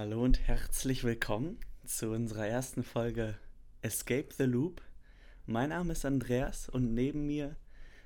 [0.00, 3.36] Hallo und herzlich willkommen zu unserer ersten Folge
[3.82, 4.80] Escape the Loop.
[5.44, 7.56] Mein Name ist Andreas und neben mir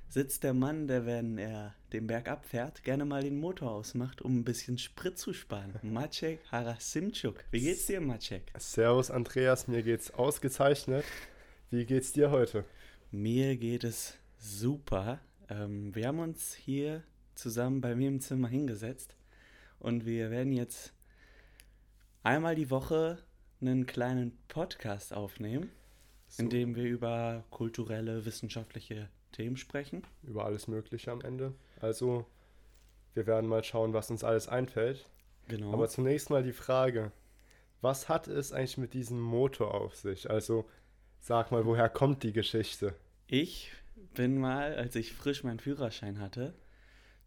[0.09, 4.39] sitzt der Mann, der, wenn er den Berg abfährt, gerne mal den Motor ausmacht, um
[4.39, 5.77] ein bisschen Sprit zu sparen.
[5.83, 7.45] Maciek Harasimczuk.
[7.51, 8.51] Wie geht's dir, Maciek?
[8.57, 9.67] Servus, Andreas.
[9.67, 11.05] Mir geht's ausgezeichnet.
[11.69, 12.65] Wie geht's dir heute?
[13.11, 15.19] Mir geht es super.
[15.47, 17.03] Ähm, wir haben uns hier
[17.35, 19.15] zusammen bei mir im Zimmer hingesetzt
[19.77, 20.91] und wir werden jetzt
[22.23, 23.17] einmal die Woche
[23.61, 25.69] einen kleinen Podcast aufnehmen,
[26.27, 26.43] So.
[26.43, 30.03] in dem wir über kulturelle, wissenschaftliche Themen sprechen.
[30.23, 31.53] Über alles Mögliche am Ende.
[31.79, 32.25] Also,
[33.13, 35.05] wir werden mal schauen, was uns alles einfällt.
[35.47, 35.73] Genau.
[35.73, 37.11] Aber zunächst mal die Frage:
[37.81, 40.29] Was hat es eigentlich mit diesem Motor auf sich?
[40.29, 40.65] Also,
[41.19, 42.95] sag mal, woher kommt die Geschichte?
[43.27, 43.71] Ich
[44.13, 46.53] bin mal, als ich frisch meinen Führerschein hatte,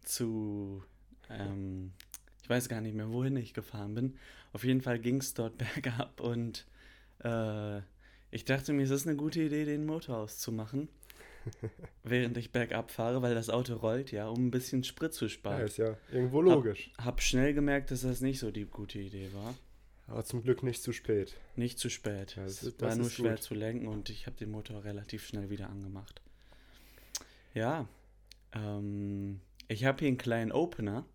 [0.01, 0.83] zu,
[1.29, 1.93] ähm,
[2.41, 4.17] ich weiß gar nicht mehr, wohin ich gefahren bin.
[4.57, 6.65] Auf jeden Fall ging es dort bergab und
[7.23, 7.77] äh,
[8.31, 10.89] ich dachte mir, es ist eine gute Idee, den Motor auszumachen,
[12.03, 15.29] während ich bergab fahre, weil das Auto rollt, ja, um ein bisschen Sprit zu Ja,
[15.29, 15.61] sparen.
[15.61, 16.89] ist ja irgendwo logisch.
[16.97, 19.53] Hab schnell gemerkt, dass das nicht so die gute Idee war.
[20.07, 21.35] Aber zum Glück nicht zu spät.
[21.55, 22.35] Nicht zu spät.
[22.35, 23.43] Ja, es das- war das nur schwer gut.
[23.43, 26.19] zu lenken und ich habe den Motor relativ schnell wieder angemacht.
[27.53, 27.87] Ja,
[28.53, 31.05] ähm, ich habe hier einen kleinen Opener.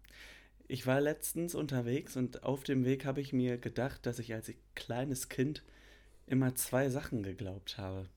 [0.72, 4.50] Ich war letztens unterwegs und auf dem Weg habe ich mir gedacht, dass ich als
[4.74, 5.62] kleines Kind
[6.26, 8.08] immer zwei Sachen geglaubt habe.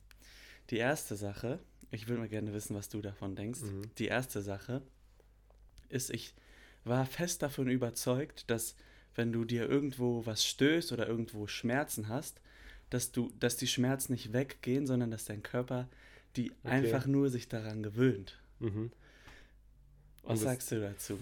[0.69, 1.59] Die erste Sache,
[1.91, 3.59] ich würde mal gerne wissen, was du davon denkst.
[3.59, 3.81] Mhm.
[3.97, 4.81] Die erste Sache
[5.89, 6.33] ist, ich
[6.85, 8.77] war fest davon überzeugt, dass
[9.15, 12.39] wenn du dir irgendwo was stößt oder irgendwo Schmerzen hast,
[12.89, 15.89] dass du, dass die Schmerzen nicht weggehen, sondern dass dein Körper
[16.37, 16.69] die Okay.
[16.69, 18.39] einfach nur sich daran gewöhnt.
[18.59, 18.93] Mhm.
[20.23, 21.19] Was das- sagst du dazu?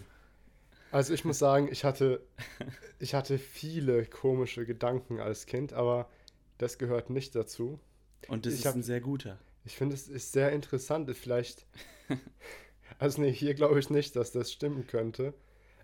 [0.93, 2.21] Also ich muss sagen, ich hatte,
[2.99, 6.09] ich hatte viele komische Gedanken als Kind, aber
[6.57, 7.79] das gehört nicht dazu.
[8.27, 9.39] Und das Ich ist hab- ein sehr guter.
[9.65, 11.09] Ich finde, es ist sehr interessant.
[11.15, 11.65] Vielleicht,
[12.99, 15.33] also nee, hier glaube ich nicht, dass das stimmen könnte.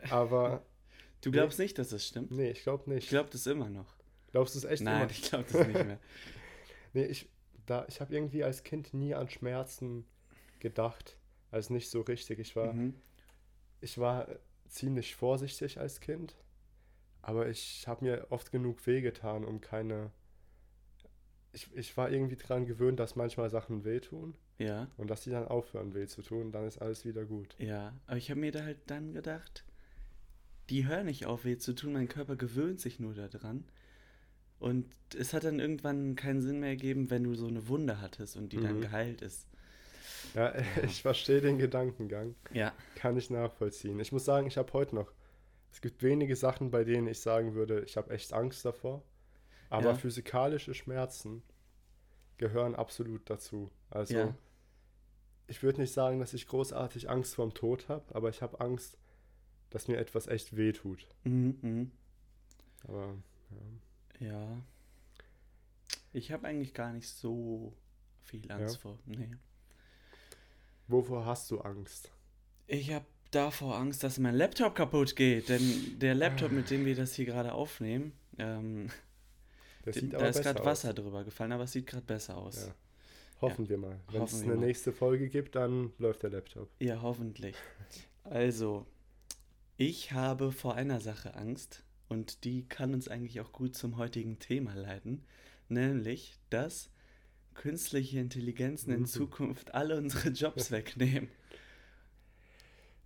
[0.09, 0.63] Aber
[1.21, 2.31] Du glaubst nicht, dass das stimmt?
[2.31, 3.09] nee, ich glaube Ich nicht.
[3.09, 3.93] glaube das immer noch.
[4.31, 5.11] Glaubst du es echt Nein, immer?
[5.11, 5.99] ich glaube das nicht mehr.
[6.93, 7.29] Nee, ich,
[7.67, 10.05] da, ich habe irgendwie als Kind nie an Schmerzen
[10.59, 11.17] gedacht.
[11.51, 12.39] Also nicht so richtig.
[12.39, 12.95] Ich war, Mhm.
[13.81, 14.27] ich war
[14.69, 16.35] ziemlich vorsichtig als Kind.
[17.21, 20.11] Aber ich habe mir oft genug wehgetan, um keine.
[21.51, 25.47] Ich, ich war irgendwie dran gewöhnt, dass manchmal Sachen wehtun Ja, und dass die dann
[25.47, 27.55] aufhören weh zu tun, dann ist alles wieder gut.
[27.57, 27.93] ja.
[28.07, 29.65] Aber ich habe mir da halt dann gedacht,
[30.69, 31.93] die hören nicht auf, weh zu tun.
[31.93, 33.63] Mein Körper gewöhnt sich nur daran.
[34.59, 34.85] Und
[35.17, 38.53] es hat dann irgendwann keinen Sinn mehr gegeben, wenn du so eine Wunde hattest und
[38.53, 38.81] die dann Mhm.
[38.81, 39.47] geheilt ist.
[40.35, 40.53] Ja,
[40.83, 42.35] ich verstehe den Gedankengang.
[42.51, 43.99] Ja, Kann ich nachvollziehen.
[43.99, 45.11] Ich muss sagen, ich habe heute noch.
[45.71, 49.03] Es gibt wenige Sachen, bei denen ich sagen würde, ich habe echt Angst davor.
[49.69, 49.95] Aber Ja.
[49.95, 51.43] physikalische Schmerzen
[52.37, 53.69] gehören absolut dazu.
[53.91, 54.35] Also, Ja.
[55.47, 58.97] ich würde nicht sagen, dass ich großartig Angst vorm Tod habe, aber ich habe Angst,
[59.69, 61.05] dass mir etwas echt wehtut.
[61.23, 61.91] mhm, mhm.
[62.87, 63.15] Aber
[64.19, 64.27] ja.
[64.27, 64.57] ja.
[66.13, 67.73] Ich habe eigentlich gar nicht so
[68.23, 68.81] viel Angst Ja?
[68.81, 68.99] vor.
[69.05, 69.29] Nee.
[70.89, 72.11] Wovor hast du Angst?
[72.67, 76.95] Ich habe davor Angst, dass mein Laptop kaputt geht, denn der Laptop, mit dem wir
[76.95, 78.89] das hier gerade aufnehmen, ähm,
[79.85, 80.65] Das d- sieht da ist gerade aus.
[80.65, 82.67] Wasser drüber gefallen, aber es sieht gerade besser aus.
[82.67, 82.75] Ja.
[83.41, 83.99] Hoffen wir mal.
[84.11, 84.65] Wenn es Hoffen eine mal.
[84.65, 86.69] nächste Folge gibt, dann läuft der Laptop.
[86.79, 87.55] Ja, hoffentlich.
[88.25, 88.85] Also,
[89.77, 94.39] ich habe vor einer Sache Angst und die kann uns eigentlich auch gut zum heutigen
[94.39, 95.23] Thema leiten,
[95.69, 96.89] nämlich, dass
[97.59, 99.05] künstliche Intelligenzen in Mhm.
[99.05, 101.29] Zukunft alle unsere Jobs wegnehmen.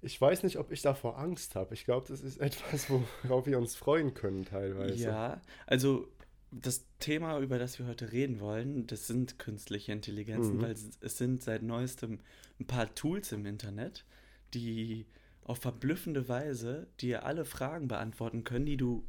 [0.01, 1.73] Ich weiß nicht, ob ich davor Angst habe.
[1.73, 4.95] Ich glaube, das ist etwas, worauf wir uns freuen können teilweise.
[5.03, 6.07] Ja, also
[6.51, 10.61] das Thema, über das wir heute reden wollen, das sind künstliche Intelligenzen, Mhm.
[10.61, 12.19] weil es, es sind seit neuestem
[12.59, 14.05] ein paar Tools im Internet,
[14.53, 15.05] die
[15.45, 19.03] auf verblüffende Weise dir alle Fragen beantworten können, die du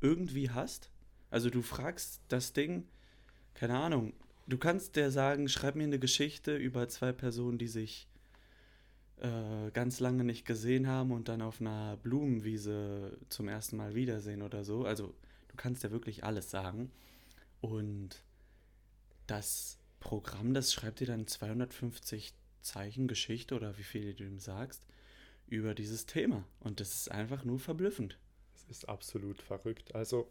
[0.00, 0.90] irgendwie hast.
[1.30, 2.86] Also du fragst das Ding,
[3.54, 4.12] keine Ahnung,
[4.46, 8.08] du kannst dir sagen, schreib mir eine Geschichte über zwei Personen, die sich
[9.16, 14.42] äh, ganz lange nicht gesehen haben und dann auf einer Blumenwiese zum ersten Mal wiedersehen
[14.42, 14.84] oder so.
[14.84, 15.14] Also
[15.48, 16.90] du kannst ja wirklich alles sagen.
[17.60, 18.22] Und
[19.26, 24.84] das Programm, das schreibt dir dann 250 Zeichen Geschichte oder wie viel du ihm sagst
[25.46, 26.44] über dieses Thema.
[26.60, 28.18] Und das ist einfach nur verblüffend.
[28.52, 29.94] Das ist absolut verrückt.
[29.94, 30.28] Also,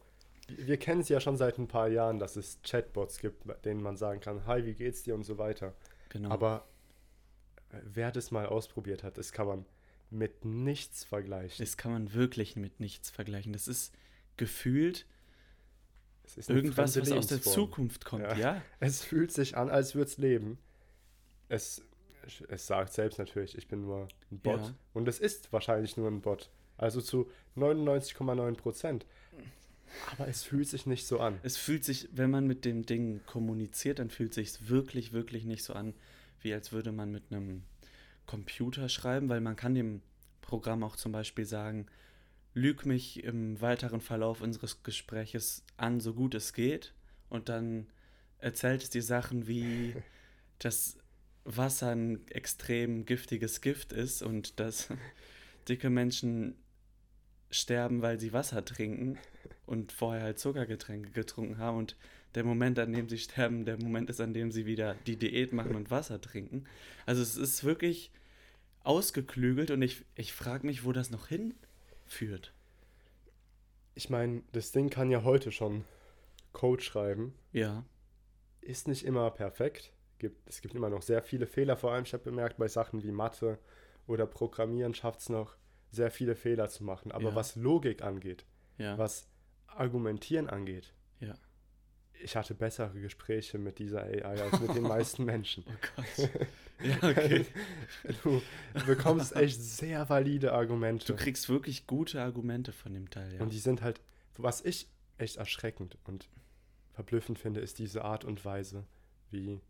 [0.48, 3.82] wir kennen es ja schon seit ein paar Jahren, dass es Chatbots gibt, bei denen
[3.82, 5.74] man sagen kann, hi, wie geht's dir und so weiter.
[6.10, 6.30] Genau.
[6.30, 6.68] Aber
[7.70, 9.66] äh, wer das mal ausprobiert hat, das kann man
[10.10, 11.64] mit nichts vergleichen.
[11.64, 13.54] Das kann man wirklich mit nichts vergleichen.
[13.54, 13.94] Das ist
[14.38, 15.06] gefühlt
[16.24, 17.42] Es ist Irgendwas, was aus der.
[17.42, 18.36] Zukunft kommt, Ja.
[18.36, 18.62] ja.
[18.80, 20.58] Es fühlt sich an, als würde es leben.
[21.50, 21.82] Es,
[22.48, 24.62] es sagt selbst natürlich, ich bin nur ein Bot.
[24.62, 24.74] Ja.
[24.94, 26.50] Und es ist wahrscheinlich nur ein Bot.
[26.78, 29.06] Also zu 99,9 Prozent.
[30.12, 31.40] Aber es fühlt sich nicht so an.
[31.44, 35.64] Es fühlt sich, wenn man mit dem Ding kommuniziert, dann fühlt sich wirklich, wirklich nicht
[35.64, 35.94] so an,
[36.42, 37.64] wie als würde man mit einem
[38.26, 40.02] Computer schreiben, weil man kann dem
[40.42, 41.88] Programm auch zum Beispiel sagen,
[42.54, 46.94] lüg mich im weiteren Verlauf unseres Gespräches an, so gut es geht,
[47.30, 47.88] und dann
[48.38, 49.96] erzählt es dir Sachen wie,
[50.60, 50.98] dass
[51.46, 54.90] Wasser ein extrem giftiges Gift ist und dass
[55.68, 56.56] dicke Menschen
[57.50, 59.18] sterben, weil sie Wasser trinken
[59.66, 61.96] und vorher halt Zuckergetränke getrunken haben und
[62.36, 65.54] der Moment, an dem sie sterben, der Moment ist, an dem sie wieder die Diät
[65.54, 66.66] machen und Wasser trinken.
[67.06, 68.12] Also es ist wirklich
[68.84, 72.54] ausgeklügelt und ich, ich frage mich, wo das noch hinführt.
[73.96, 75.86] Ich meine, das Ding kann ja heute schon
[76.52, 77.34] Code schreiben.
[77.52, 77.86] Ja,
[78.62, 79.92] Ist nicht immer perfekt.
[80.20, 81.78] Gibt, es gibt immer noch sehr viele Fehler.
[81.78, 83.60] Vor allem, ich habe bemerkt, bei Sachen wie Mathe
[84.08, 85.56] oder Programmieren schafft es noch,
[85.92, 87.12] sehr viele Fehler zu machen.
[87.12, 87.36] Aber Ja.
[87.36, 88.46] was Logik angeht,
[88.78, 89.28] ja, was
[89.78, 91.34] Argumentieren angeht, ja.
[92.22, 95.64] ich hatte bessere Gespräche mit dieser AI als mit den meisten Menschen.
[95.68, 96.30] Oh Gott.
[96.82, 97.46] Ja, okay.
[98.24, 98.42] Du
[98.86, 101.06] bekommst echt sehr valide Argumente.
[101.06, 103.42] Du kriegst wirklich gute Argumente von dem Teil, ja.
[103.42, 104.02] Und die sind halt,
[104.38, 104.88] was ich
[105.18, 106.28] echt erschreckend und
[106.92, 108.84] verblüffend finde, ist diese Art und Weise,
[109.30, 109.62] wie,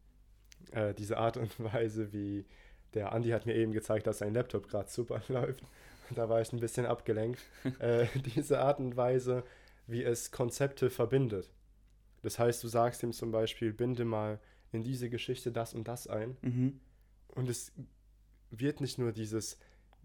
[0.72, 2.46] äh, diese Art und Weise, wie
[2.94, 5.64] der Andi hat mir eben gezeigt, dass sein Laptop gerade super läuft.
[6.12, 7.42] Da war ich ein bisschen abgelenkt.
[7.80, 9.44] äh, diese Art und Weise,
[9.88, 11.52] wie es Konzepte verbindet.
[12.22, 14.40] Das heißt, du sagst ihm zum Beispiel, binde mal
[14.72, 16.38] in diese Geschichte das und das ein.
[16.42, 16.80] Mhm.
[17.28, 17.72] Und es
[18.50, 19.58] wird nicht nur dieses,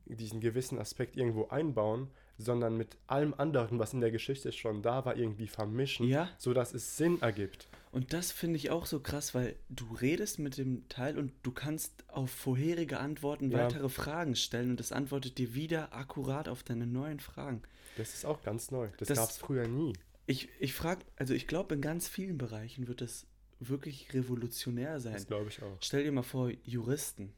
[0.07, 5.05] diesen gewissen Aspekt irgendwo einbauen, sondern mit allem anderen, was in der Geschichte schon da
[5.05, 6.29] war, irgendwie vermischen, Ja.
[6.39, 7.69] sodass es Sinn ergibt.
[7.91, 11.51] Und das finde ich auch so krass, weil du redest mit dem Teil und du
[11.53, 13.59] kannst auf vorherige Antworten Ja.
[13.59, 17.63] weitere Fragen stellen und es antwortet dir wieder akkurat auf deine neuen Fragen.
[17.97, 18.89] Das ist auch ganz neu.
[18.99, 19.93] Das, Das- gab es früher nie.
[20.27, 23.27] Ich, ich frage, also ich glaube, in ganz vielen Bereichen wird es
[23.61, 25.15] wirklich revolutionär sein.
[25.15, 25.79] Das glaube ich auch.
[25.81, 27.33] Stell dir mal vor, Juristen.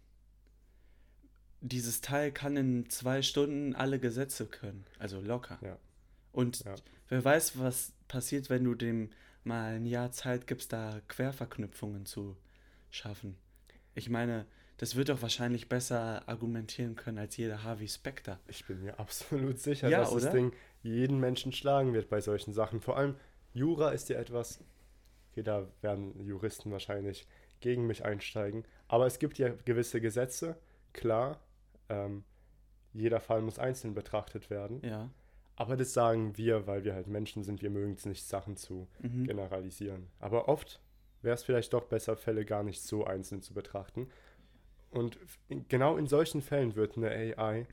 [1.62, 5.58] Dieses Teil kann in zwei Stunden alle Gesetze können, also locker.
[5.62, 5.76] Ja.
[6.32, 6.74] Und Ja.
[7.08, 9.10] wer weiß, was passiert, wenn du dem
[9.44, 12.36] mal ein Jahr Zeit gibst, da Querverknüpfungen zu
[12.90, 13.36] schaffen.
[13.94, 14.46] Ich meine,
[14.78, 18.40] das wird doch wahrscheinlich besser argumentieren können als jeder Harvey Specter.
[18.48, 20.32] Ich bin mir absolut sicher, Ja, dass das oder?
[20.32, 20.52] Ding
[20.82, 22.80] jeden Menschen schlagen wird bei solchen Sachen.
[22.80, 23.16] Vor allem
[23.52, 24.60] Jura ist ja etwas,
[25.32, 27.26] okay, da werden Juristen wahrscheinlich
[27.60, 30.56] gegen mich einsteigen, aber es gibt ja gewisse Gesetze,
[30.94, 31.38] klar,
[31.90, 32.24] ähm,
[32.92, 35.10] jeder Fall muss einzeln betrachtet werden, Ja.
[35.56, 38.88] aber das sagen wir, weil wir halt Menschen sind, wir mögen es nicht, Sachen zu
[39.00, 39.24] Mhm.
[39.24, 40.08] generalisieren.
[40.18, 40.80] Aber oft
[41.22, 44.08] wäre es vielleicht doch besser, Fälle gar nicht so einzeln zu betrachten.
[44.90, 45.18] Und
[45.68, 47.66] genau in solchen Fällen wird eine AI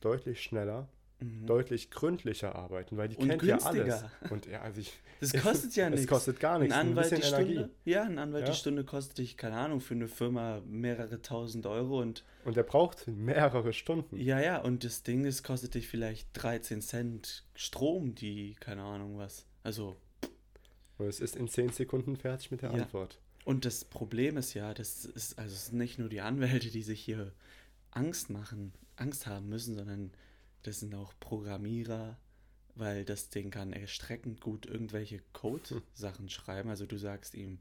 [0.00, 1.46] deutlich schneller, Mhm.
[1.46, 3.84] deutlich gründlicher arbeiten, weil die Und kennt ja alles.
[4.02, 4.10] günstiger.
[4.32, 6.02] Und ja, also ich, Das kostet ja nichts.
[6.02, 7.52] es kostet gar nichts, Ein ein Anwalt bisschen die Energie.
[7.54, 7.70] Stunde?
[7.84, 8.50] Ja, ein Anwalt Ja.
[8.52, 12.64] die Stunde kostet dich, keine Ahnung, für eine Firma mehrere tausend Euro und Und der
[12.64, 14.16] braucht mehrere Stunden.
[14.18, 19.16] ja, ja, und das Ding, das kostet dich vielleicht 13 Cent Strom, die, keine Ahnung
[19.16, 19.46] was.
[19.62, 19.96] Also,
[20.98, 22.82] Und es ist in 10 Sekunden fertig mit der Ja.
[22.82, 23.18] Antwort.
[23.46, 26.82] und das Problem ist ja, das ist, also es sind nicht nur die Anwälte, die
[26.82, 27.32] sich hier
[27.90, 30.10] Angst machen, Angst haben müssen, sondern
[30.66, 32.18] das sind auch Programmierer,
[32.74, 36.68] weil das Ding kann erstreckend gut irgendwelche Code-Sachen schreiben.
[36.68, 37.58] Also du sagst ihm,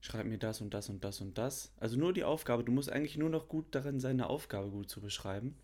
[0.00, 1.72] schreib mir das und das und das und das.
[1.78, 4.88] Also nur die Aufgabe, du musst eigentlich nur noch gut darin sein, eine Aufgabe gut
[4.88, 5.56] zu beschreiben.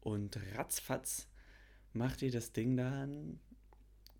[0.00, 1.28] Und ratzfatz
[1.92, 3.38] macht dir das Ding dann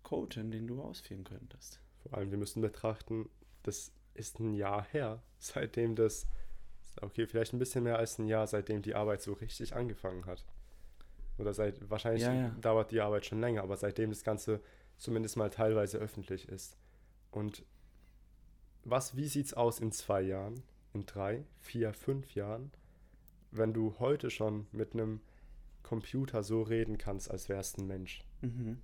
[0.03, 1.79] Code, hin, den du ausführen könntest.
[2.03, 3.29] Vor allem, wir müssen betrachten,
[3.63, 6.25] das ist ein Jahr her, seitdem das,
[7.01, 10.45] okay, vielleicht ein bisschen mehr als ein Jahr, seitdem die Arbeit so richtig angefangen hat.
[11.39, 12.49] Oder seit, wahrscheinlich Ja, ja.
[12.61, 14.61] dauert die Arbeit schon länger, aber seitdem das Ganze
[14.97, 16.77] zumindest mal teilweise öffentlich ist.
[17.31, 17.63] Und
[18.83, 20.61] was, wie sieht's aus in zwei Jahren,
[20.93, 22.71] in drei, vier, fünf Jahren,
[23.51, 25.21] wenn du heute schon mit einem
[25.83, 28.23] Computer so reden kannst, als wärst ein Mensch?
[28.41, 28.79] Mhm.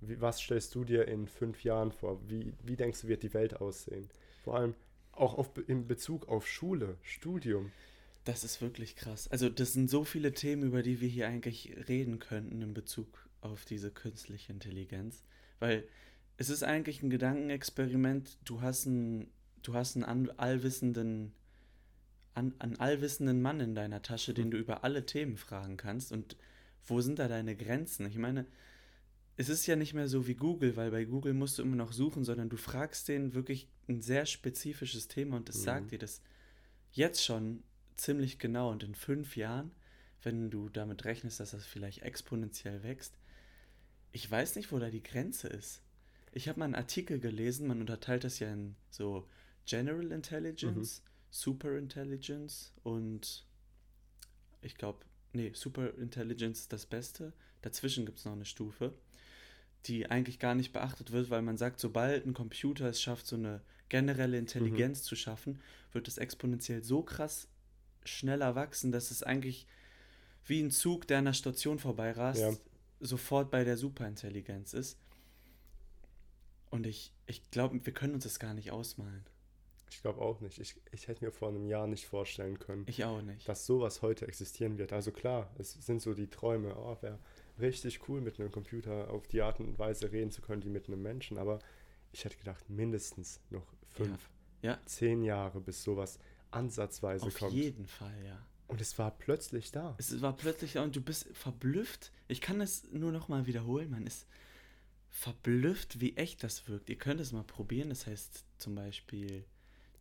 [0.00, 2.18] Wie, was stellst du dir in fünf Jahren vor?
[2.28, 4.08] Wie, wie denkst du, wird die Welt aussehen?
[4.42, 4.74] Vor allem
[5.12, 7.70] auch auf, in Bezug auf Schule, Studium.
[8.24, 9.28] Das ist wirklich krass.
[9.28, 13.28] Also das sind so viele Themen, über die wir hier eigentlich reden könnten in Bezug
[13.40, 15.24] auf diese künstliche Intelligenz.
[15.58, 15.84] Weil
[16.36, 18.38] es ist eigentlich ein Gedankenexperiment.
[18.44, 19.28] Du hast einen,
[19.62, 21.32] du hast einen allwissenden,
[22.34, 26.12] an, einen allwissenden Mann in deiner Tasche, den du über alle Themen fragen kannst.
[26.12, 26.36] Und
[26.86, 28.06] wo sind da deine Grenzen?
[28.06, 28.46] Ich meine,
[29.36, 31.92] es ist ja nicht mehr so wie Google, weil bei Google musst du immer noch
[31.92, 35.64] suchen, sondern du fragst den wirklich ein sehr spezifisches Thema und es Mhm.
[35.64, 36.20] sagt dir das
[36.92, 37.62] jetzt schon
[37.96, 38.70] ziemlich genau.
[38.70, 39.72] Und in fünf Jahren,
[40.22, 43.18] wenn du damit rechnest, dass das vielleicht exponentiell wächst,
[44.12, 45.82] ich weiß nicht, wo da die Grenze ist.
[46.32, 49.28] Ich habe mal einen Artikel gelesen, man unterteilt das ja in so
[49.66, 53.46] General Intelligence, Super Intelligence und
[54.60, 57.32] ich glaube, nee, Super Intelligence ist das Beste.
[57.62, 58.94] Dazwischen gibt es noch eine Stufe,
[59.86, 63.36] die eigentlich gar nicht beachtet wird, weil man sagt, sobald ein Computer es schafft, so
[63.36, 65.60] eine generelle Intelligenz zu schaffen,
[65.92, 67.48] wird es exponentiell so krass
[68.04, 69.66] schneller wachsen, dass es eigentlich
[70.46, 72.52] wie ein Zug, der an der Station vorbeirast, Ja.
[73.00, 74.98] sofort bei der Superintelligenz ist.
[76.70, 79.24] Und ich, ich glaube, wir können uns das gar nicht ausmalen.
[79.90, 80.58] Ich glaube auch nicht.
[80.58, 83.46] Ich, ich hätte mir vor einem Jahr nicht vorstellen können, Ich auch nicht.
[83.46, 84.92] dass sowas heute existieren wird.
[84.92, 86.74] Also klar, es sind so die Träume.
[86.76, 87.18] Oh, wäre
[87.60, 90.88] richtig cool, mit einem Computer auf die Art und Weise reden zu können, wie mit
[90.88, 91.36] einem Menschen.
[91.36, 91.58] Aber
[92.10, 94.30] ich hätte gedacht, mindestens noch fünf,
[94.62, 94.78] Ja.
[94.86, 96.18] zehn Jahre, bis sowas
[96.52, 97.52] ansatzweise Auf kommt.
[97.52, 98.46] jeden Fall, ja.
[98.68, 99.94] Und es war plötzlich da.
[99.98, 102.10] Es war plötzlich da und du bist verblüfft.
[102.28, 103.90] Ich kann es nur noch mal wiederholen.
[103.90, 104.26] Man ist
[105.10, 106.88] verblüfft, wie echt das wirkt.
[106.88, 107.90] Ihr könnt es mal probieren.
[107.90, 109.44] Das heißt zum Beispiel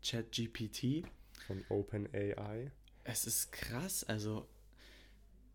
[0.03, 1.03] ChatGPT.
[1.47, 2.71] Von OpenAI.
[3.03, 4.05] Es ist krass.
[4.05, 4.47] Also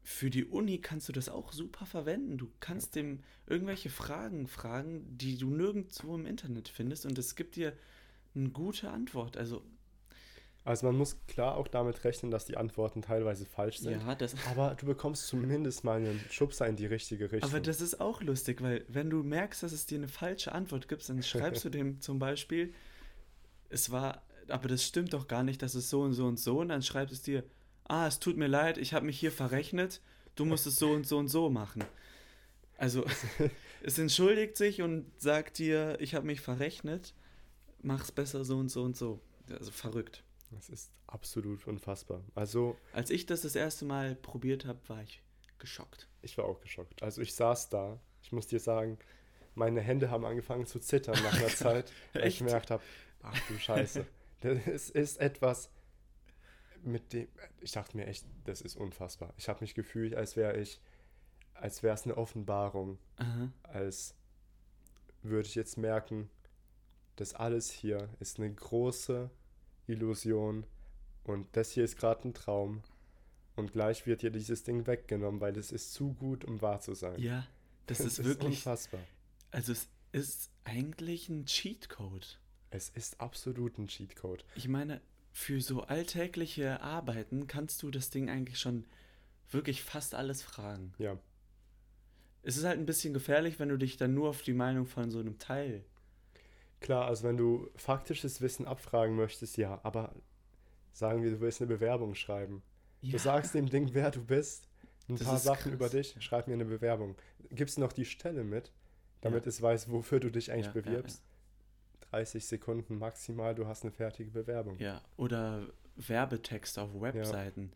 [0.02, 2.38] für die Uni kannst du das auch super verwenden.
[2.38, 7.56] Du kannst dem irgendwelche Fragen fragen, die du nirgendwo im Internet findest und es gibt
[7.56, 7.72] dir
[8.34, 9.36] eine gute Antwort.
[9.36, 9.64] Also
[10.66, 14.00] Also man muss klar auch damit rechnen, dass die Antworten teilweise falsch sind.
[14.00, 17.48] ja, das Aber du bekommst zumindest mal einen Schubser in die richtige Richtung.
[17.48, 20.88] Aber das ist auch lustig, weil wenn du merkst, dass es dir eine falsche Antwort
[20.88, 22.74] gibt, dann schreibst du dem zum Beispiel,
[23.68, 26.58] es war, aber das stimmt doch gar nicht, dass es so und so und so,
[26.58, 27.44] und dann schreibst es dir,
[27.84, 30.00] ah, es tut mir leid, ich habe mich hier verrechnet,
[30.34, 31.84] du musst es so und so und so machen.
[32.76, 33.04] Also,
[33.84, 37.14] es entschuldigt sich und sagt dir, ich habe mich verrechnet,
[37.82, 39.20] mach's besser so und so und so.
[39.48, 40.24] Also verrückt.
[40.50, 42.22] Das ist absolut unfassbar.
[42.34, 45.22] Also Als ich das das erste Mal probiert habe, war ich
[45.58, 46.08] geschockt.
[46.22, 47.02] ich war auch geschockt.
[47.02, 47.98] Also ich saß da.
[48.22, 48.98] Ich muss dir sagen,
[49.54, 52.82] meine Hände haben angefangen zu zittern nach einer Zeit, weil ich gemerkt habe,
[53.22, 54.06] ach du Scheiße.
[54.42, 55.70] Das ist etwas,
[56.82, 57.26] mit dem,
[57.60, 59.32] ich dachte mir echt, das ist unfassbar.
[59.38, 60.80] Ich habe mich gefühlt, als wäre ich,
[61.54, 63.50] als wäre es eine Offenbarung, Aha.
[63.62, 64.14] als
[65.22, 66.30] würde ich jetzt merken,
[67.16, 69.30] das alles hier ist eine große
[69.86, 70.64] Illusion
[71.24, 72.82] und das hier ist gerade ein Traum
[73.56, 76.94] und gleich wird dir dieses Ding weggenommen, weil es ist zu gut, um wahr zu
[76.94, 77.20] sein.
[77.20, 77.46] Ja,
[77.86, 79.00] das ist wirklich unfassbar.
[79.50, 82.38] Also es ist eigentlich ein Cheatcode.
[82.70, 84.44] Es ist absolut ein Cheatcode.
[84.54, 85.00] Ich meine,
[85.32, 88.84] für so alltägliche Arbeiten kannst du das Ding eigentlich schon
[89.50, 90.92] wirklich fast alles fragen.
[90.98, 91.18] Ja,
[92.42, 95.10] Es ist halt ein bisschen gefährlich, wenn du dich dann nur auf die Meinung von
[95.10, 95.84] so einem Teil.
[96.80, 100.14] Klar, also wenn du faktisches Wissen abfragen möchtest, ja, aber
[100.92, 102.62] sagen wir, du willst eine Bewerbung schreiben.
[103.02, 104.68] Du sagst dem Ding, wer du bist,
[105.08, 106.20] ein Das paar Sachen krass, über dich, ja.
[106.20, 107.14] schreib mir eine Bewerbung.
[107.50, 108.72] Gibst noch die Stelle mit,
[109.20, 109.48] damit Ja.
[109.50, 111.22] es weiß, wofür du dich eigentlich Ja, ja, bewirbst.
[112.10, 114.78] 30 Sekunden maximal, du hast eine fertige Bewerbung.
[114.78, 117.72] Ja, oder Werbetext auf Webseiten.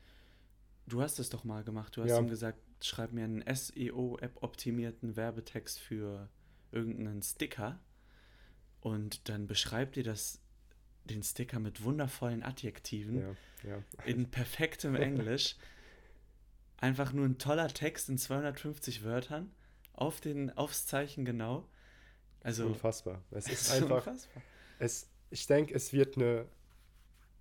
[0.87, 1.97] Du hast es doch mal gemacht.
[1.97, 2.19] Du hast Ja.
[2.19, 6.28] ihm gesagt, schreib mir einen SEO-App-optimierten Werbetext für
[6.73, 7.78] irgendeinen Sticker.
[8.81, 10.41] Und dann beschreibt dir das
[11.05, 13.21] den Sticker mit wundervollen Adjektiven.
[13.21, 13.35] Ja,
[13.71, 14.05] ja.
[14.05, 15.57] in perfektem Englisch.
[16.79, 19.51] Einfach nur ein toller Text in 250 Wörtern.
[19.93, 21.69] Auf den, aufs Zeichen genau.
[22.43, 23.23] Also, unfassbar.
[23.31, 24.43] Es es ist einfach, unfassbar.
[24.79, 26.47] es, ich denke, es wird eine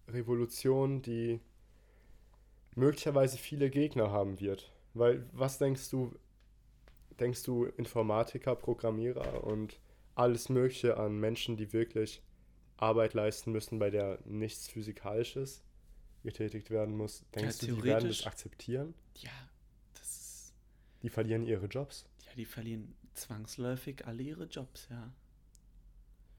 [0.10, 1.40] Revolution, die
[2.76, 4.72] möglicherweise viele Gegner haben wird.
[4.94, 6.14] Weil, was denkst du,
[7.20, 9.80] denkst du Informatiker, Programmierer und
[10.20, 12.22] alles Mögliche an Menschen, die wirklich
[12.78, 15.64] Arbeit leisten müssen, bei der nichts Physikalisches
[16.24, 18.94] getätigt werden muss, denkst du, die werden das akzeptieren?
[19.16, 19.32] Ja,
[19.94, 20.54] das ist,
[21.04, 22.06] Die verlieren ihre Jobs.
[22.28, 25.12] ja, die verlieren zwangsläufig alle ihre Jobs, ja.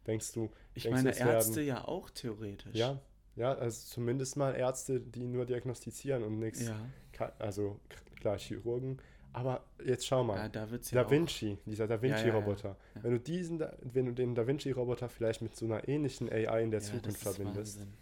[0.07, 2.75] Denkst du, Ich Denkst du, meine, es werden- Ärzte ja auch theoretisch.
[2.75, 3.01] ja,
[3.37, 7.81] ja, also zumindest mal Ärzte, die nur diagnostizieren und nichts Ja, also
[8.17, 8.99] klar Chirurgen,
[9.33, 12.77] aber jetzt schau mal, ja da ja Da Vinci, dieser Da Vinci-Roboter.
[12.95, 13.03] ja.
[13.03, 16.71] Wenn du diesen, wenn du den Da Vinci-Roboter vielleicht mit so einer ähnlichen AI in
[16.71, 17.93] der auch, Zukunft verbindest, Wahnsinn.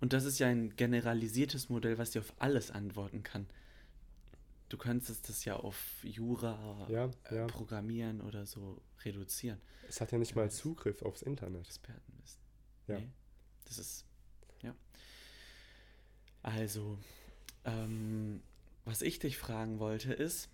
[0.00, 3.46] Und das ist ja ein generalisiertes Modell, was dir auf alles antworten kann.
[4.68, 9.58] Du könntest das ja auf Jura, ja, äh, Programmieren oder so reduzieren.
[9.88, 11.66] es hat ja nicht mal Zugriff aufs Internet.
[11.66, 12.40] Expertenwissen.
[12.86, 12.98] Ja.
[12.98, 13.08] Nee,
[13.64, 14.04] das ist,
[14.62, 14.74] ja.
[16.42, 16.98] Also,
[17.64, 18.42] ähm,
[18.88, 20.48] was ich dich fragen wollte ist,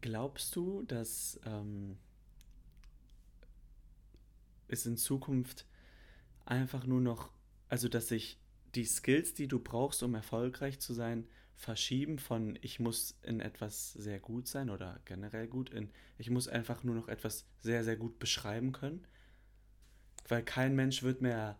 [0.00, 1.98] glaubst du, dass ähm,
[4.68, 5.66] es in Zukunft
[6.46, 7.30] einfach nur noch,
[7.68, 8.38] also dass sich
[8.74, 13.92] die Skills, die du brauchst, um erfolgreich zu sein, verschieben von ich muss in etwas
[13.92, 17.96] sehr gut sein oder generell gut in ich muss einfach nur noch etwas sehr, sehr
[17.96, 19.06] gut beschreiben können.
[20.26, 21.58] Weil kein Mensch wird mehr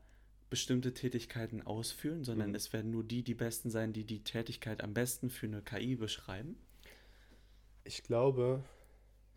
[0.50, 2.56] bestimmte Tätigkeiten ausführen, sondern mhm.
[2.56, 5.94] es werden nur die die Besten sein, die die Tätigkeit am besten für eine KI
[5.94, 6.58] beschreiben.
[7.84, 8.62] Ich glaube,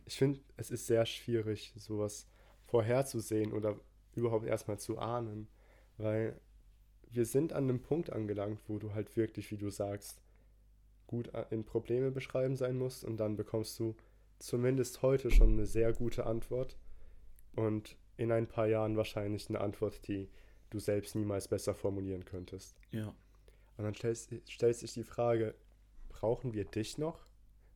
[0.06, 2.28] ich finde, es ist sehr schwierig, sowas
[2.66, 3.80] vorherzusehen oder
[4.16, 5.48] überhaupt erstmal zu ahnen,
[5.98, 6.40] weil
[7.10, 10.22] wir sind an einem Punkt angelangt, wo du halt wirklich, wie du sagst,
[11.06, 13.96] gut in Probleme beschreiben sein musst und dann bekommst du
[14.40, 16.76] zumindest heute schon eine sehr gute Antwort
[17.56, 20.30] und in ein paar Jahren wahrscheinlich eine Antwort, die
[20.74, 22.76] du selbst niemals besser formulieren könntest.
[22.92, 23.14] Ja.
[23.78, 25.56] Und dann stellst, stellt sich die Frage,
[26.10, 27.26] brauchen wir dich noch?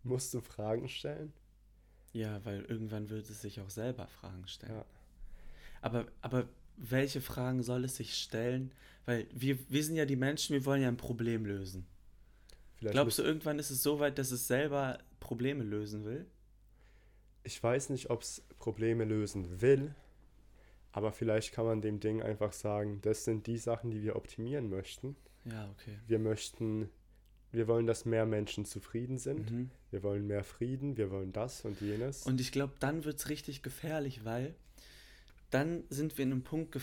[0.03, 1.33] Musst du Fragen stellen?
[2.13, 4.73] Ja, weil irgendwann wird es sich auch selber Fragen stellen.
[4.73, 4.85] Ja.
[5.81, 8.71] Aber, aber welche Fragen soll es sich stellen?
[9.05, 11.85] Weil wir, wir sind ja die Menschen, wir wollen ja ein Problem lösen.
[12.75, 16.25] Vielleicht Glaubst du, irgendwann ist es so weit, dass es selber Probleme lösen will?
[17.43, 19.95] Ich weiß nicht, ob es Probleme lösen will,
[20.97, 24.67] aber vielleicht kann man dem Ding einfach sagen, das sind die Sachen, die wir optimieren
[24.67, 25.15] möchten.
[25.45, 25.95] Ja, okay.
[26.07, 26.89] Wir möchten,
[27.51, 29.51] wir wollen, dass mehr Menschen zufrieden sind.
[29.51, 29.69] Mhm.
[29.91, 32.23] Wir wollen mehr Frieden, wir wollen das und jenes.
[32.23, 34.55] Und ich glaube, dann wird es richtig gefährlich, weil
[35.51, 36.75] dann sind wir in einem Punkt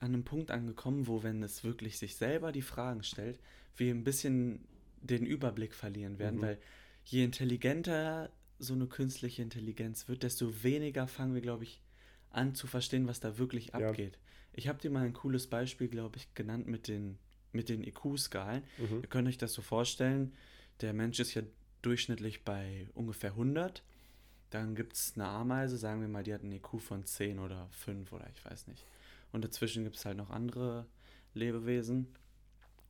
[0.00, 3.38] an einem Punkt angekommen, wo, wenn es wirklich sich selber die Fragen stellt,
[3.76, 4.64] wir ein bisschen
[5.02, 6.42] den Überblick verlieren werden, mhm.
[6.42, 6.58] weil
[7.04, 8.28] je intelligenter
[8.58, 11.80] so eine künstliche Intelligenz wird, desto weniger fangen wir, glaube ich,
[12.34, 14.14] an zu verstehen, was da wirklich abgeht.
[14.14, 14.18] Ja.
[14.54, 17.18] Ich habe dir mal ein cooles Beispiel, glaube ich, genannt mit den,
[17.52, 18.62] mit den IQ-Skalen.
[18.78, 19.00] Mhm.
[19.02, 20.32] Ihr könnt euch das so vorstellen,
[20.80, 21.42] der Mensch ist ja
[21.82, 23.82] durchschnittlich bei ungefähr 100.
[24.50, 27.68] Dann gibt es eine Ameise, sagen wir mal, die hat einen IQ von 10 oder
[27.70, 28.84] 5 oder ich weiß nicht.
[29.32, 30.86] Und dazwischen gibt es halt noch andere
[31.34, 32.08] Lebewesen.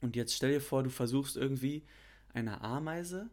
[0.00, 1.84] Und jetzt stell dir vor, du versuchst irgendwie
[2.34, 3.30] einer Ameise,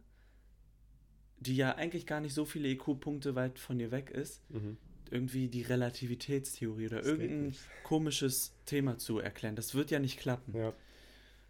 [1.40, 4.76] die ja eigentlich gar nicht so viele IQ-Punkte weit von dir weg ist, mhm.
[5.10, 9.56] Irgendwie die Relativitätstheorie oder das irgendein komisches Thema zu erklären.
[9.56, 10.54] Das wird ja nicht klappen.
[10.54, 10.72] Ja.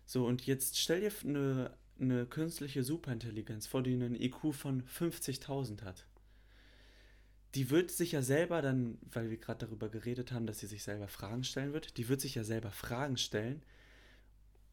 [0.07, 5.83] So, und jetzt stell dir eine, eine künstliche Superintelligenz vor, die einen IQ von 50.000
[5.83, 6.07] hat.
[7.55, 10.83] Die wird sich ja selber dann, weil wir gerade darüber geredet haben, dass sie sich
[10.83, 13.63] selber Fragen stellen wird, die wird sich ja selber Fragen stellen,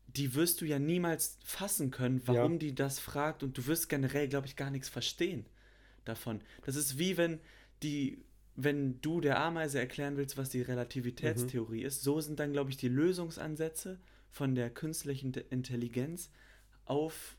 [0.07, 2.57] die wirst du ja niemals fassen können, warum ja.
[2.59, 5.45] die das fragt und du wirst generell, glaube ich, gar nichts verstehen
[6.05, 6.41] davon.
[6.65, 7.39] Das ist wie wenn
[7.83, 8.23] die,
[8.57, 11.85] wenn du der Ameise erklären willst, was die Relativitätstheorie mhm.
[11.85, 16.31] ist, so sind dann, glaube ich, die Lösungsansätze von der künstlichen Intelligenz
[16.85, 17.37] auf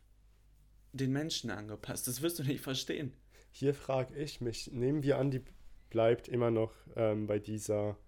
[0.92, 2.08] den Menschen angepasst.
[2.08, 3.12] Das wirst du nicht verstehen.
[3.50, 5.42] Hier frage ich mich, nehmen wir an, die
[5.90, 7.98] bleibt immer noch ähm, bei dieser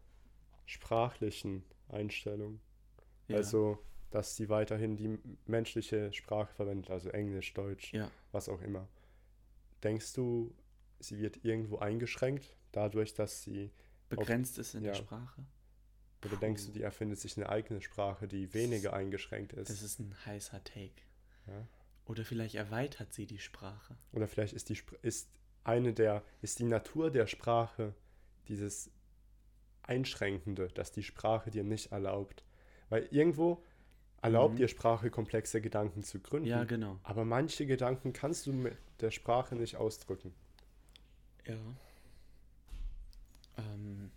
[0.66, 2.60] sprachlichen Einstellung.
[3.28, 3.36] Ja.
[3.36, 3.78] Also
[4.10, 8.10] dass sie weiterhin die menschliche Sprache verwendet, also Englisch, Deutsch, ja.
[8.32, 8.88] was auch immer.
[9.84, 10.52] Denkst du,
[10.98, 13.70] sie wird irgendwo eingeschränkt, dadurch, dass sie
[14.08, 14.92] begrenzt auf, ist in ja.
[14.92, 15.44] der Sprache?
[16.24, 16.40] Oder Puh.
[16.40, 19.70] denkst du, die erfindet sich eine eigene Sprache, die weniger eingeschränkt ist?
[19.70, 21.02] Das ist ein heißer Take.
[21.46, 21.66] Ja.
[22.06, 23.96] Oder vielleicht erweitert sie die Sprache.
[24.12, 25.30] Oder vielleicht ist die ist
[25.64, 27.94] eine der ist die Natur der Sprache
[28.48, 28.90] dieses
[29.82, 32.44] Einschränkende, dass die Sprache dir nicht erlaubt.
[32.88, 33.62] Weil irgendwo
[34.22, 34.58] erlaubt mhm.
[34.58, 36.48] dir Sprache komplexe Gedanken zu gründen.
[36.48, 36.98] Ja, genau.
[37.02, 40.34] Aber manche Gedanken kannst du mit der Sprache nicht ausdrücken.
[41.46, 41.56] Ja.
[43.60, 44.10] Ähm.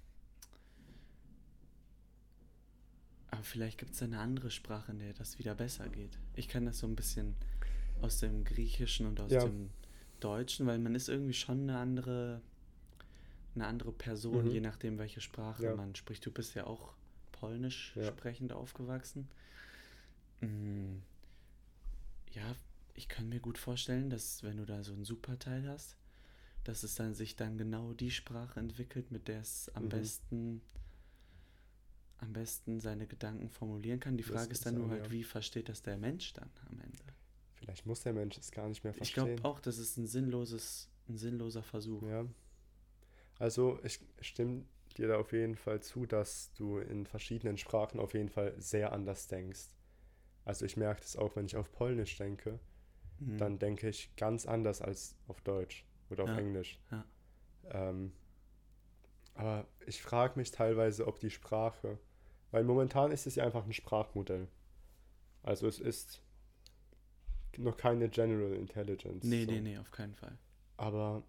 [3.32, 6.20] Aber vielleicht gibt es eine andere Sprache, in der das wieder besser geht.
[6.36, 7.36] Ich kenne das so ein bisschen
[8.02, 9.44] aus dem Griechischen und aus ja.
[9.44, 9.72] dem
[10.20, 12.42] Deutschen, weil man ist irgendwie schon eine andere,
[13.56, 14.52] eine andere Person, mhm.
[14.52, 15.76] je nachdem, welche Sprache ja.
[15.76, 16.26] man spricht.
[16.26, 16.94] Du bist ja auch
[17.32, 18.06] polnisch ja.
[18.06, 19.28] sprechend aufgewachsen.
[20.42, 20.98] Mm,
[22.34, 22.56] ja,
[22.94, 25.96] ich kann mir gut vorstellen, dass wenn du da so ein Superteil hast,
[26.64, 29.90] dass es dann sich dann genau die Sprache entwickelt, mit der es am mhm.
[29.90, 30.62] besten
[32.20, 34.16] am besten seine Gedanken formulieren kann.
[34.16, 35.12] Die Frage das ist dann nur halt, ja.
[35.12, 37.04] wie versteht das der Mensch dann am Ende?
[37.56, 39.28] Vielleicht muss der Mensch es gar nicht mehr verstehen.
[39.28, 42.02] Ich glaube auch, das ist ein sinnloses, ein sinnloser Versuch.
[42.04, 42.26] Ja.
[43.40, 44.64] Also ich stimme
[44.98, 48.94] dir da auf jeden Fall zu, dass du in verschiedenen Sprachen auf jeden Fall sehr
[48.94, 49.70] anders denkst.
[50.46, 52.60] Also ich merke das auch, wenn ich auf Polnisch denke,
[53.20, 53.38] mhm.
[53.38, 56.38] dann denke ich ganz anders als auf Deutsch oder auf ja.
[56.38, 56.80] Englisch.
[56.92, 57.06] Ja.
[57.72, 58.12] Ähm,
[59.36, 61.98] aber ich frage mich teilweise, ob die Sprache,
[62.52, 64.48] weil momentan ist es ja einfach ein Sprachmodell.
[65.42, 66.22] Also es ist
[67.58, 69.24] noch keine General Intelligence.
[69.24, 69.52] Nee, so.
[69.52, 70.38] nee, nee, auf keinen Fall.
[70.78, 71.24] Aber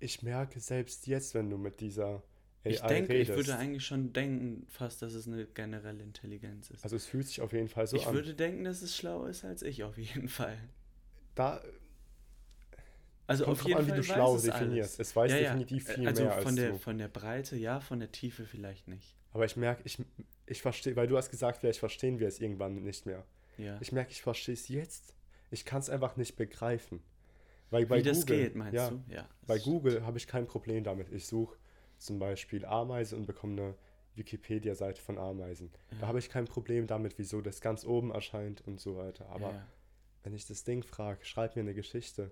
[0.00, 2.22] ich merke selbst jetzt, wenn du mit dieser
[2.64, 6.70] AI Ich denke, ich redest, würde eigentlich schon denken, fast, dass es eine generelle Intelligenz
[6.70, 6.84] ist.
[6.84, 8.14] also es fühlt sich auf jeden Fall so ich an.
[8.14, 10.58] würde denken, dass es schlauer ist als ich, auf jeden Fall.
[11.34, 11.62] da
[13.28, 14.98] Also kommt auf jeden an, wie Fall du weiß schlau es definierst.
[14.98, 15.08] alles.
[15.10, 15.42] Es weiß Ja, ja.
[15.50, 16.78] definitiv viel also mehr von als der, du.
[16.78, 19.14] von der Breite ja, von der Tiefe vielleicht nicht.
[19.32, 19.98] Aber ich merke, ich,
[20.46, 23.24] ich verstehe, weil du hast gesagt, vielleicht verstehen wir es irgendwann nicht mehr.
[23.58, 23.76] Ja.
[23.80, 25.14] Ich merke, ich verstehe es jetzt.
[25.50, 27.00] Ich kann es einfach nicht begreifen.
[27.70, 29.02] Weil bei Wie das Google, geht, meinst ja, du?
[29.08, 29.28] Ja.
[29.46, 31.12] Bei das- Google habe ich kein Problem damit.
[31.12, 31.56] Ich suche
[31.98, 33.74] zum Beispiel Ameise und bekomme eine
[34.14, 35.70] Wikipedia-Seite von Ameisen.
[35.90, 35.98] Ja.
[36.00, 39.26] Da habe ich kein Problem damit, wieso das ganz oben erscheint und so weiter.
[39.30, 39.62] Aber
[40.22, 42.30] wenn ich das Ding frage, schreib mir eine Geschichte,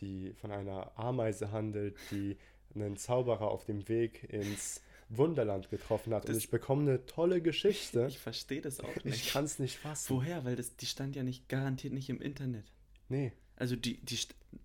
[0.00, 2.36] die von einer Ameise handelt, die
[2.74, 6.24] einen Zauberer auf dem Weg ins Wunderland getroffen hat.
[6.24, 8.06] Das- und ich bekomme eine tolle Geschichte.
[8.08, 9.32] Ich verstehe das auch Ich nicht.
[9.32, 10.14] kann es nicht fassen.
[10.14, 10.44] Woher?
[10.44, 12.64] Weil das, die stand ja nicht garantiert nicht im Internet.
[13.08, 13.32] Nee.
[13.56, 14.18] Also die, die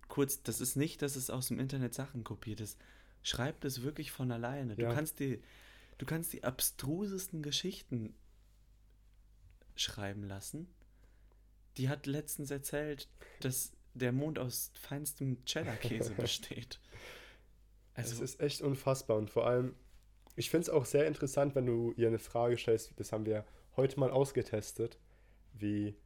[0.08, 2.78] kurz, das ist nicht, dass es aus dem Internet Sachen kopiert ist.
[3.22, 4.76] Schreibt es wirklich von alleine.
[4.76, 4.94] Du Ja.
[4.94, 5.42] kannst die,
[5.98, 8.14] du kannst die abstrusesten Geschichten
[9.74, 10.68] schreiben lassen.
[11.76, 13.08] Die hat letztens erzählt,
[13.40, 16.80] dass der Mond aus feinstem Cheddar-Käse besteht.
[17.94, 19.16] es Also, ist echt unfassbar.
[19.16, 19.74] Und vor allem,
[20.36, 22.92] ich finde es auch sehr interessant, wenn du ihr eine Frage stellst.
[22.98, 23.44] Das haben wir
[23.76, 24.98] heute mal ausgetestet.
[25.52, 25.96] Wie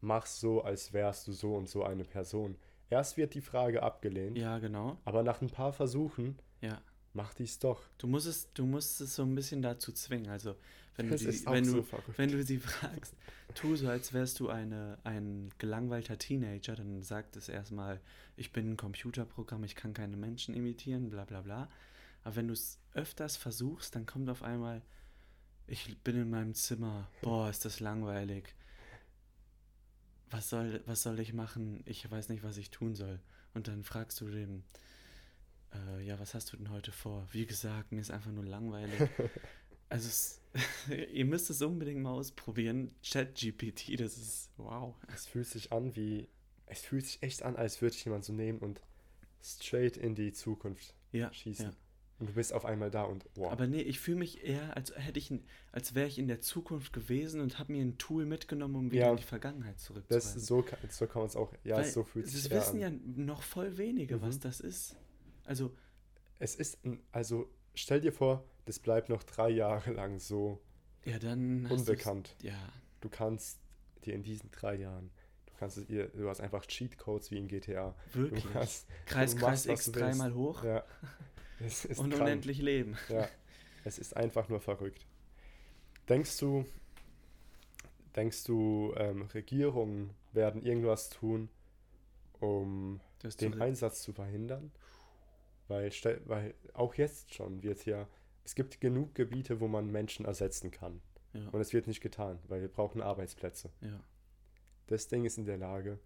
[0.00, 2.56] machst so, als wärst du so und so eine Person.
[2.90, 4.98] Erst wird die Frage abgelehnt, ja, genau.
[5.04, 6.80] aber nach ein paar Versuchen Ja.
[7.12, 7.82] Macht die es doch.
[7.98, 10.30] Du musst es, du musst es so ein bisschen dazu zwingen.
[10.30, 10.56] Also,
[10.96, 13.14] wenn du, die, wenn, so du, wenn du sie fragst,
[13.54, 18.00] tu so, als wärst du eine, ein gelangweilter Teenager, dann sagt es erstmal,
[18.36, 21.68] ich bin ein Computerprogramm, ich kann keine Menschen imitieren, bla bla bla.
[22.24, 24.82] Aber wenn du es öfters versuchst, dann kommt auf einmal,
[25.68, 28.54] ich bin in meinem Zimmer, boah, ist das langweilig.
[30.30, 31.82] Was soll, was soll ich machen?
[31.86, 33.20] Ich weiß nicht, was ich tun soll.
[33.54, 34.64] Und dann fragst du dem,
[35.74, 37.26] äh, ja, was hast du denn heute vor?
[37.32, 38.94] Wie gesagt, mir ist einfach nur langweilig.
[39.88, 40.40] also, es,
[41.12, 42.90] ihr müsst es unbedingt mal ausprobieren.
[43.04, 44.94] ChatGPT, das ist wow.
[45.14, 46.28] Es fühlt sich an wie.
[46.66, 48.80] Es fühlt sich echt an, als würde ich jemand so nehmen und
[49.42, 51.66] straight in die Zukunft Ja, schießen.
[51.70, 51.72] ja.
[52.18, 53.50] Und du bist auf einmal da und wow.
[53.52, 55.32] Aber nee, ich fühle mich eher, als hätte ich,
[55.72, 59.04] als wäre ich in der Zukunft gewesen und habe mir ein Tool mitgenommen, um wieder
[59.06, 59.10] Ja.
[59.12, 60.40] in die Vergangenheit das zurückzureisen.
[60.40, 61.52] so, kann- so kann man es auch.
[61.62, 63.00] Ja, Weil so fühlt das sich eher wissen an.
[63.16, 64.40] ja noch voll wenige, was Mhm.
[64.40, 64.96] das ist.
[65.48, 65.74] Also,
[66.38, 70.60] Es ist, ein, also stell dir vor, das bleibt noch drei Jahre lang so
[71.04, 72.36] ja, dann unbekannt.
[72.42, 73.60] Ja, Du kannst
[74.04, 75.10] dir in diesen drei Jahren,
[75.46, 77.94] du kannst es ihr, du hast einfach Cheatcodes wie in GTA.
[78.12, 78.44] wirklich.
[78.44, 80.84] Du hast, Kreis, du Kreis machst, was X dreimal hoch Ja.
[81.60, 82.22] Es ist und krank.
[82.22, 82.96] unendlich leben.
[83.08, 83.28] Ja,
[83.84, 85.06] es ist einfach nur verrückt.
[86.08, 86.64] Denkst du,
[88.16, 91.48] denkst du, ähm, Regierungen werden irgendwas tun,
[92.40, 93.00] um
[93.40, 94.72] den Einsatz zu verhindern?
[95.68, 95.90] Weil,
[96.24, 98.08] weil auch jetzt schon wird ja,
[98.44, 101.00] es gibt genug Gebiete, wo man Menschen ersetzen kann.
[101.34, 103.70] ja, Und es wird nicht getan, weil wir brauchen Arbeitsplätze.
[103.80, 104.00] ja.
[104.86, 105.98] Das Ding ist in der Lage,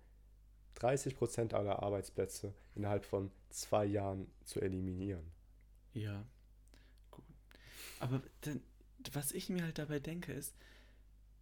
[0.80, 5.30] 30% aller Arbeitsplätze innerhalb von zwei Jahren zu eliminieren.
[5.92, 6.26] Ja,
[7.12, 7.24] gut.
[8.00, 8.60] Aber dann,
[9.12, 10.56] was ich mir halt dabei denke, ist,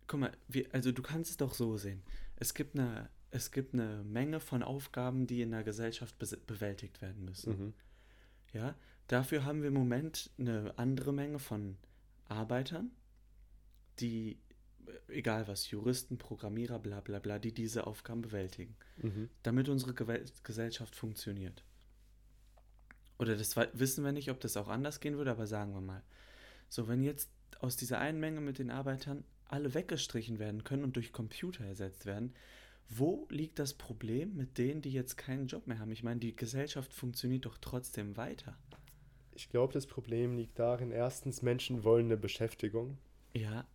[0.07, 2.03] guck mal, wir, also du kannst es doch so sehen.
[2.37, 7.25] Es gibt eine, es gibt eine Menge von Aufgaben, die in der Gesellschaft bewältigt werden
[7.25, 7.59] müssen.
[7.59, 7.75] Mhm.
[8.53, 8.75] Ja,
[9.07, 11.77] dafür haben wir im Moment eine andere Menge von
[12.29, 12.91] Arbeitern,
[14.01, 14.39] die,
[14.87, 19.31] äh, egal was, Juristen, Programmierer, bla bla bla, die diese Aufgaben bewältigen Mhm.
[19.43, 21.65] damit unsere Gewel Gesellschaft funktioniert.
[23.19, 26.03] Oder das wissen wir nicht, ob das auch anders gehen würde, aber sagen wir mal.
[26.69, 30.97] So, wenn jetzt aus dieser einen Menge mit den Arbeitern alle weggestrichen werden können und
[30.97, 32.35] durch Computer ersetzt werden,
[32.91, 35.93] wo liegt das Problem mit denen, die jetzt keinen Job mehr haben?
[35.93, 38.59] Ich meine, die Gesellschaft funktioniert doch trotzdem weiter.
[39.33, 42.99] Ich glaube, das Problem liegt darin, erstens, Menschen wollen eine Beschäftigung
[43.33, 43.67] Ja,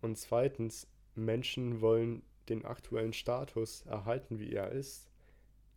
[0.00, 5.08] und zweitens, Menschen wollen den aktuellen Status erhalten, wie er ist.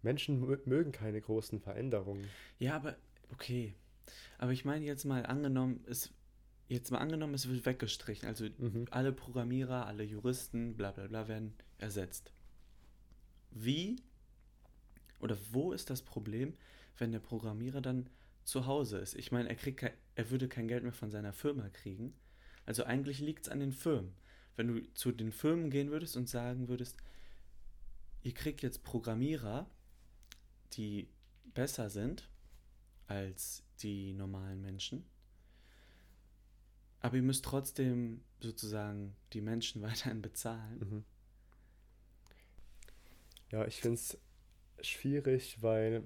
[0.01, 2.27] Menschen mö- mögen keine großen Veränderungen.
[2.59, 2.95] ja, aber
[3.31, 3.73] okay.
[4.37, 6.11] Aber ich meine jetzt mal angenommen, es
[6.67, 8.85] jetzt mal angenommen, es wird weggestrichen, also Mhm.
[8.91, 12.31] alle Programmierer, alle Juristen, bla bla bla werden ersetzt.
[13.55, 13.95] Wie
[15.19, 16.53] oder wo ist das Problem,
[16.97, 18.09] wenn der Programmierer dann
[18.43, 19.15] zu Hause ist?
[19.15, 22.13] Ich meine, er, kriegt kein, er würde kein Geld mehr von seiner Firma kriegen.
[22.65, 24.13] Also eigentlich liegt es an den Firmen.
[24.57, 26.97] Wenn du zu den Firmen gehen würdest und sagen würdest,
[28.23, 29.69] ihr kriegt jetzt Programmierer,
[30.73, 31.07] die
[31.53, 32.29] besser sind
[33.07, 35.05] als die normalen Menschen,
[36.99, 40.79] aber ihr müsst trotzdem sozusagen die Menschen weiterhin bezahlen.
[40.79, 41.05] Mhm.
[43.51, 44.17] Ja, ich finde es
[44.81, 46.03] schwierig, weil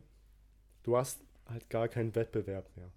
[0.83, 2.91] du hast halt gar keinen Wettbewerb mehr.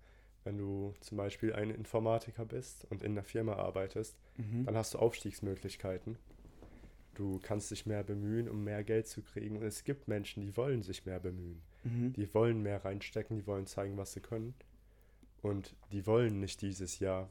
[0.45, 4.65] Wenn du zum Beispiel ein Informatiker bist und in einer Firma arbeitest, Mhm.
[4.65, 6.17] dann hast du Aufstiegsmöglichkeiten.
[7.15, 9.57] Du kannst dich mehr bemühen, um mehr Geld zu kriegen.
[9.59, 11.63] Und es gibt Menschen, die wollen sich mehr bemühen.
[11.85, 12.13] Mhm.
[12.15, 14.55] Die wollen mehr reinstecken, die wollen zeigen, was sie können.
[15.43, 17.29] Und die wollen nicht dieses Jahr,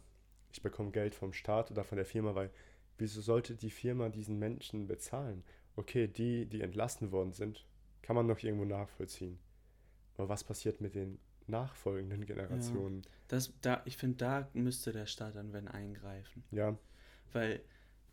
[0.54, 2.52] ich bekomme Geld vom Staat oder von der Firma, weil
[2.98, 5.44] wieso sollte die Firma diesen Menschen bezahlen?
[5.76, 7.66] Okay, die, die entlassen worden sind,
[8.02, 9.40] kann man noch irgendwo nachvollziehen.
[10.18, 13.04] Aber was passiert mit den nachfolgenden Generationen?
[13.28, 16.44] Das, da, ich finde, da müsste der Staat dann wenn eingreifen.
[16.52, 16.78] Ja,
[17.32, 17.62] Weil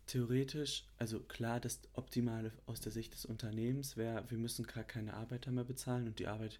[0.05, 5.13] theoretisch, also klar, das Optimale aus der Sicht des Unternehmens wäre, wir müssen gar keine
[5.13, 6.59] Arbeiter mehr bezahlen und die Arbeit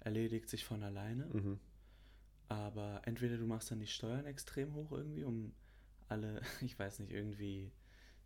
[0.00, 1.26] erledigt sich von alleine.
[1.26, 1.58] mhm.
[2.48, 5.54] Aber entweder du machst dann die Steuern extrem hoch irgendwie, um
[6.08, 7.72] alle, ich weiß nicht, irgendwie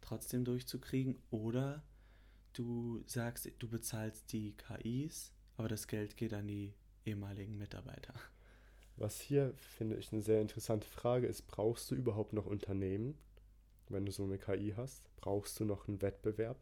[0.00, 1.83] trotzdem durchzukriegen, oder
[2.59, 6.75] du sagst, du bezahlst die KIs, aber das Geld geht an die
[7.07, 8.14] ehemaligen Mitarbeiter.
[8.97, 13.16] Was hier, finde ich, eine sehr interessante Frage ist, brauchst du überhaupt noch Unternehmen,
[13.88, 15.11] wenn du so eine KI hast?
[15.16, 16.59] Brauchst du noch einen Wettbewerb?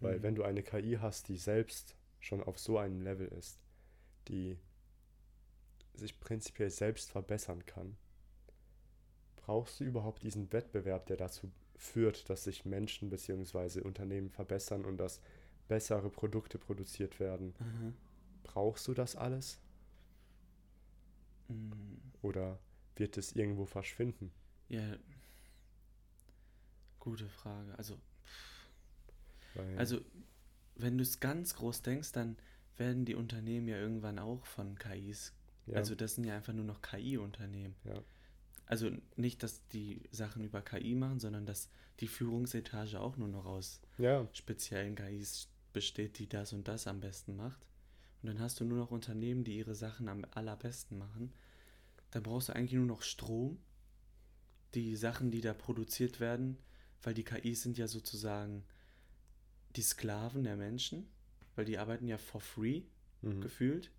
[0.00, 0.22] Weil Mhm.
[0.22, 3.60] wenn du eine KI hast, die selbst schon auf so einem Level ist,
[4.28, 4.58] die
[5.94, 7.96] sich prinzipiell selbst verbessern kann,
[9.36, 13.80] brauchst du überhaupt diesen Wettbewerb, der dazu führt, dass sich Menschen bzw.
[13.82, 15.20] Unternehmen verbessern und dass
[15.68, 17.54] bessere Produkte produziert werden?
[17.60, 17.92] Aha.
[18.44, 19.60] Brauchst du das alles?
[21.50, 22.58] Mm, Oder
[22.96, 24.32] wird es irgendwo verschwinden?
[24.68, 24.96] Ja,
[27.00, 27.74] gute Frage.
[27.78, 27.98] Also,
[29.54, 30.00] Weil, also
[30.76, 32.36] wenn du es ganz groß denkst, dann
[32.76, 35.34] werden die Unternehmen ja irgendwann auch von KIs.
[35.66, 37.76] ja, Also das sind ja einfach nur noch KI-Unternehmen.
[37.84, 38.02] ja,
[38.70, 43.44] Also nicht, dass die Sachen über KI machen, sondern dass die Führungsetage auch nur noch
[43.44, 47.66] aus ja, speziellen KIs besteht, die das und das am besten macht.
[48.22, 51.32] Und dann hast du nur noch Unternehmen, die ihre Sachen am allerbesten machen.
[52.12, 53.58] Dann brauchst du eigentlich nur noch Strom,
[54.74, 56.56] die Sachen, die da produziert werden,
[57.02, 58.62] weil die KIs sind ja sozusagen
[59.74, 61.08] die Sklaven der Menschen,
[61.56, 62.82] weil die arbeiten ja for free
[63.22, 63.40] mhm.
[63.40, 63.90] gefühlt.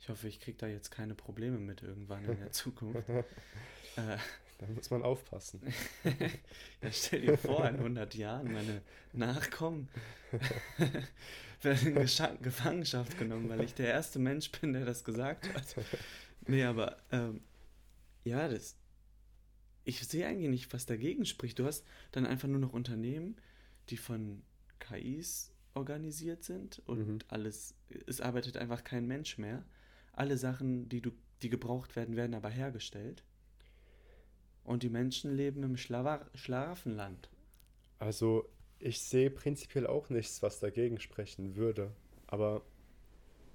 [0.00, 3.08] Ich hoffe, ich kriege da jetzt keine Probleme mit irgendwann in der Zukunft.
[3.96, 4.16] Äh,
[4.58, 5.60] da muss man aufpassen.
[6.82, 8.80] ja, stell dir vor, in 100 Jahren, meine
[9.12, 9.88] Nachkommen
[11.62, 15.76] werden in Gefangenschaft genommen, weil ich der erste Mensch bin, der das gesagt hat.
[16.46, 17.40] Nee, aber ähm,
[18.24, 18.76] ja, das.
[19.84, 21.58] Ich sehe eigentlich nicht, was dagegen spricht.
[21.58, 23.36] Du hast dann einfach nur noch Unternehmen,
[23.88, 24.42] die von
[24.80, 27.18] KIs organisiert sind und Mhm.
[27.28, 27.74] alles.
[28.06, 29.64] Es arbeitet einfach kein Mensch mehr.
[30.12, 33.22] Alle Sachen, die du, die gebraucht werden, werden aber hergestellt.
[34.66, 37.30] Und die Menschen leben im Schlawa Schlaraffenland.
[37.98, 38.48] Also,
[38.78, 41.92] ich sehe prinzipiell auch nichts, was dagegen sprechen würde.
[42.26, 42.62] Aber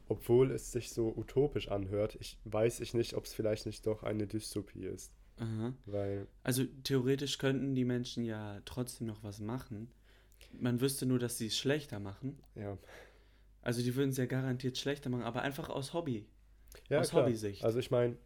[0.07, 4.03] obwohl es sich so utopisch anhört, ich weiß ich nicht, ob es vielleicht nicht doch
[4.03, 5.11] eine Dystopie ist.
[5.37, 5.73] Aha.
[5.85, 9.91] Weil, Also theoretisch könnten die Menschen ja trotzdem noch was machen.
[10.53, 12.39] Man wüsste nur, dass sie es schlechter machen.
[12.55, 12.77] ja.
[13.63, 16.25] Also die würden es ja garantiert schlechter machen, aber einfach aus Hobby.
[16.89, 17.25] ja Aus klar.
[17.25, 17.63] Hobbysicht.
[17.63, 18.17] Also, ich meine,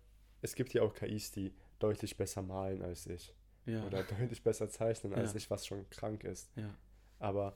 [0.42, 3.34] es gibt ja auch KIs, die deutlich besser malen als ich.
[3.66, 3.86] Ja.
[3.86, 5.38] Oder deutlich besser zeichnen als Ja.
[5.38, 6.50] ich, was schon krank ist.
[6.56, 6.74] ja.
[7.20, 7.56] Aber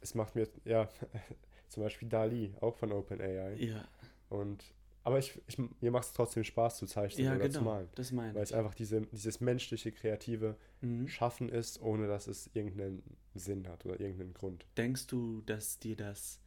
[0.00, 0.88] es macht mir, ja,
[1.68, 3.54] zum Beispiel Dali, auch von OpenAI.
[3.54, 3.86] Ja,
[4.28, 4.64] Und,
[5.02, 7.70] aber ich, ich, mir macht es trotzdem Spaß zu zeichnen ja oder zu genau.
[7.70, 7.88] malen.
[7.94, 11.08] Das meine Weil es einfach diese, dieses menschliche, kreative Mhm.
[11.08, 13.02] Schaffen ist, ohne dass es irgendeinen
[13.34, 14.66] Sinn hat oder irgendeinen Grund.
[14.76, 16.40] Denkst du, dass dir das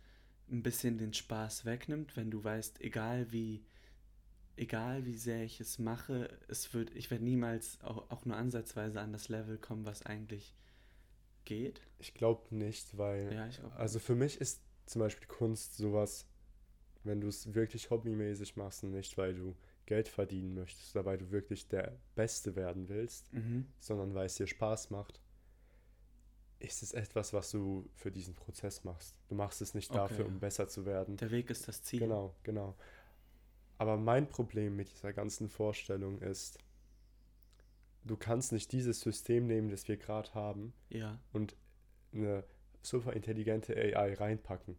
[0.52, 3.64] ein bisschen den Spaß wegnimmt, wenn du weißt, egal wie,
[4.58, 9.00] egal wie sehr ich es mache, es wird, ich werde niemals auch, auch nur ansatzweise
[9.00, 10.56] an das Level kommen, was eigentlich
[11.46, 11.82] geht?
[12.00, 13.72] Ich glaube nicht, weil, Ja, ich auch.
[13.76, 16.28] also für mich ist zum Beispiel Kunst sowas,
[17.04, 21.18] wenn du es wirklich hobbymäßig machst und nicht, weil du Geld verdienen möchtest oder weil
[21.18, 23.66] du wirklich der Beste werden willst, Mhm.
[23.80, 25.22] sondern weil es dir Spaß macht,
[26.60, 29.20] ist es etwas, was du für diesen Prozess machst.
[29.30, 31.16] Du machst es nicht Okay, dafür, um besser zu werden.
[31.18, 32.00] Der Weg ist das Ziel.
[32.00, 32.76] Genau, genau.
[33.78, 36.58] Aber mein Problem mit dieser ganzen Vorstellung ist,
[38.04, 41.20] du kannst nicht dieses System nehmen, das wir gerade haben, Ja.
[41.34, 41.56] und
[42.14, 42.44] eine
[42.82, 44.78] super intelligente AI reinpacken.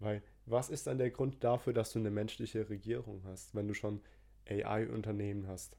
[0.00, 3.74] Weil was ist dann der Grund dafür, dass du eine menschliche Regierung hast, wenn du
[3.74, 4.02] schon
[4.48, 5.78] AI-Unternehmen hast?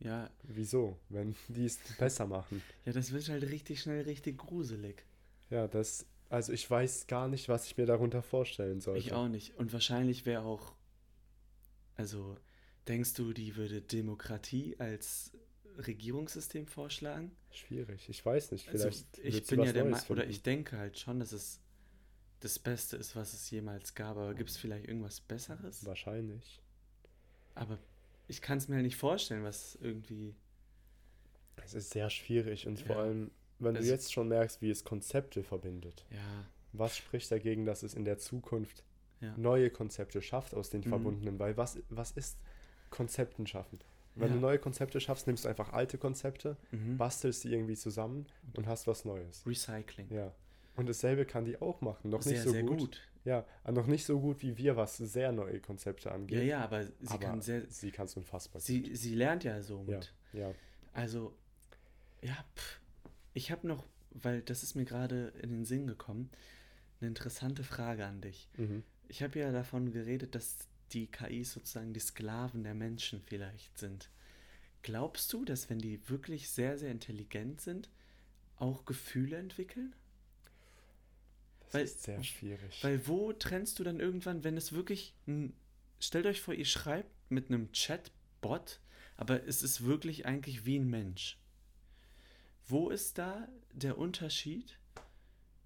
[0.00, 0.98] Ja, Wieso?
[1.08, 2.62] Wenn die es besser machen.
[2.84, 5.04] ja, das wird halt richtig schnell richtig gruselig.
[5.50, 9.00] Ja, das, also ich weiß gar nicht, was ich mir darunter vorstellen sollte.
[9.00, 9.56] Ich auch nicht.
[9.56, 10.74] Und wahrscheinlich wäre auch,
[11.96, 12.36] also
[12.86, 15.32] denkst du, die würde Demokratie als
[15.78, 17.30] Regierungssystem vorschlagen?
[17.50, 18.68] Schwierig, ich weiß nicht.
[18.68, 21.32] Also Vielleicht ich wird sie bin ja der Meinung, oder ich denke halt schon, dass
[21.32, 21.60] es
[22.40, 24.16] das Beste ist, was es jemals gab.
[24.16, 25.84] Aber gibt es vielleicht irgendwas Besseres?
[25.84, 26.60] Wahrscheinlich.
[27.54, 27.78] Aber
[28.28, 30.34] ich kann es mir halt nicht vorstellen, was irgendwie.
[31.56, 32.86] Es ist sehr schwierig und Ja.
[32.86, 36.04] vor allem, wenn du jetzt schon merkst, wie es Konzepte verbindet.
[36.10, 36.18] Ja,
[36.72, 38.84] Was spricht dagegen, dass es in der Zukunft
[39.20, 39.34] ja.
[39.38, 40.88] neue Konzepte schafft aus den Mhm.
[40.90, 41.38] verbundenen?
[41.38, 42.38] Weil was, was ist
[42.90, 43.78] Konzepten schaffen?
[44.14, 44.34] Wenn Ja.
[44.34, 46.98] du neue Konzepte schaffst, nimmst du einfach alte Konzepte, Mhm.
[46.98, 49.44] bastelst die irgendwie zusammen und hast was Neues.
[49.46, 50.08] Recycling.
[50.10, 50.32] Ja.
[50.76, 52.10] Und dasselbe kann die auch machen.
[52.10, 52.78] Noch sehr, nicht so gut.
[52.78, 53.00] gut.
[53.24, 56.38] Ja, noch nicht so gut wie wir, was sehr neue Konzepte angeht.
[56.38, 57.62] Ja, ja, aber sie aber kann sehr.
[57.68, 58.60] sie kann es unfassbar.
[58.60, 60.14] Sie, sie lernt ja so ja, mit.
[60.32, 60.54] ja.
[60.92, 61.34] Also,
[62.22, 62.80] ja, pff.
[63.34, 66.30] Ich habe noch, weil das ist mir gerade in den Sinn gekommen,
[67.00, 68.48] eine interessante Frage an dich.
[68.56, 68.82] Mhm.
[69.08, 70.56] Ich habe ja davon geredet, dass
[70.92, 74.10] die KIs sozusagen die Sklaven der Menschen vielleicht sind.
[74.82, 77.90] Glaubst du, dass wenn die wirklich sehr, sehr intelligent sind,
[78.56, 79.94] auch Gefühle entwickeln?
[81.60, 82.82] Das Weil- ist sehr schwierig.
[82.82, 85.52] Weil wo trennst du dann irgendwann, wenn es wirklich ein,
[86.00, 88.80] stellt euch vor, ihr schreibt mit einem Chatbot,
[89.16, 91.38] aber es ist wirklich eigentlich wie ein Mensch.
[92.68, 94.78] Wo ist da der Unterschied,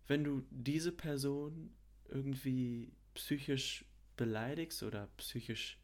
[0.06, 1.74] wenn du diese Person
[2.08, 3.84] irgendwie psychisch
[4.16, 5.80] beleidigst oder psychisch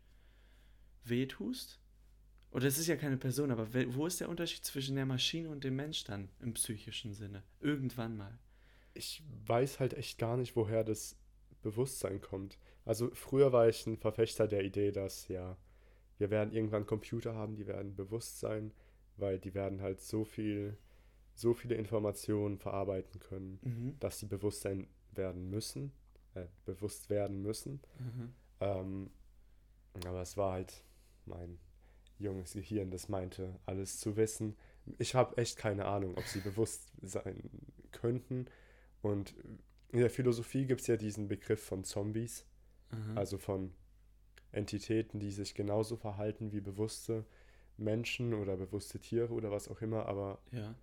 [1.05, 1.81] wehtust?
[2.51, 5.65] Oder es ist ja keine Person, aber wo ist der Unterschied zwischen der Maschine und
[5.65, 7.43] dem Mensch dann im psychischen Sinne?
[7.61, 8.39] Irgendwann mal.
[8.95, 11.17] ich weiß halt echt gar nicht, woher das
[11.63, 12.59] Bewusstsein kommt.
[12.85, 15.57] Also früher war ich ein Verfechter der Idee, dass ja,
[16.19, 18.73] wir werden irgendwann Computer haben, die werden bewusst sein,
[19.17, 20.77] weil die werden halt so viel,
[21.39, 23.97] so viele Informationen verarbeiten können, Mhm.
[24.01, 25.93] dass sie bewusst sein werden müssen,
[26.35, 27.81] äh, bewusst werden müssen.
[27.99, 28.33] Mhm.
[28.61, 29.11] Ähm,
[30.07, 30.83] aber es war halt
[31.27, 31.59] mein
[32.19, 34.57] junges Gehirn, das meinte, alles zu wissen.
[34.99, 37.49] Ich habe echt keine Ahnung, ob sie bewusst sein
[37.93, 38.47] könnten.
[39.03, 39.35] Und
[39.91, 42.45] in der Philosophie gibt es ja diesen Begriff von Zombies,
[42.91, 43.17] Mhm.
[43.19, 43.73] also von
[44.51, 47.25] Entitäten, die sich genauso verhalten wie bewusste
[47.77, 50.75] Menschen oder bewusste Tiere oder was auch immer, aber ja,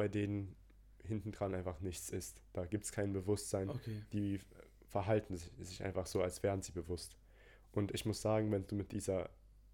[0.00, 0.56] bei denen
[1.04, 2.40] hintendran einfach nichts ist.
[2.54, 4.00] Da gibt es kein Bewusstsein okay.
[4.14, 4.40] die
[4.88, 7.16] verhalten sich, einfach so, als wären sie bewusst.
[7.72, 9.28] Und ich muss sagen, wenn du mit dieser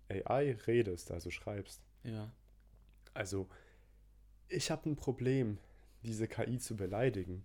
[0.09, 2.29] AI redest, also schreibst, Ja.
[3.15, 3.49] also
[4.49, 5.59] ich habe ein Problem,
[6.03, 7.45] diese KI zu beleidigen.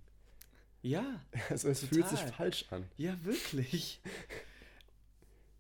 [0.81, 2.33] Ja, Also es fühlt sich Total.
[2.33, 2.85] falsch an.
[2.97, 4.01] ja, wirklich.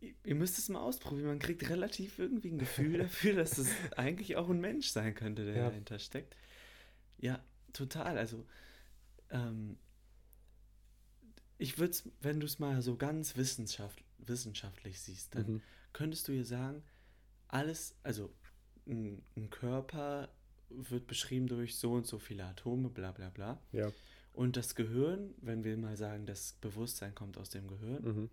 [0.01, 1.27] Ihr- Ihr müsst es mal ausprobieren.
[1.27, 5.45] Man kriegt relativ irgendwie ein Gefühl dafür, dass es eigentlich auch ein Mensch sein könnte,
[5.45, 5.69] der Ja.
[5.69, 6.35] dahinter steckt.
[7.21, 7.39] Ja,
[7.73, 8.17] total.
[8.17, 8.45] Also,
[9.29, 9.77] ähm,
[11.57, 15.61] ich würde es, wenn du es mal so ganz wissenschaft, wissenschaftlich siehst, dann Mhm.
[15.93, 16.83] könntest du ihr sagen,
[17.47, 18.33] alles, also
[18.87, 20.29] ein, ein Körper
[20.69, 23.61] wird beschrieben durch so und so viele Atome, bla bla bla.
[23.71, 23.91] Ja.
[24.33, 28.29] Und das Gehirn, wenn wir mal sagen, das Bewusstsein kommt aus dem Gehirn, Mhm.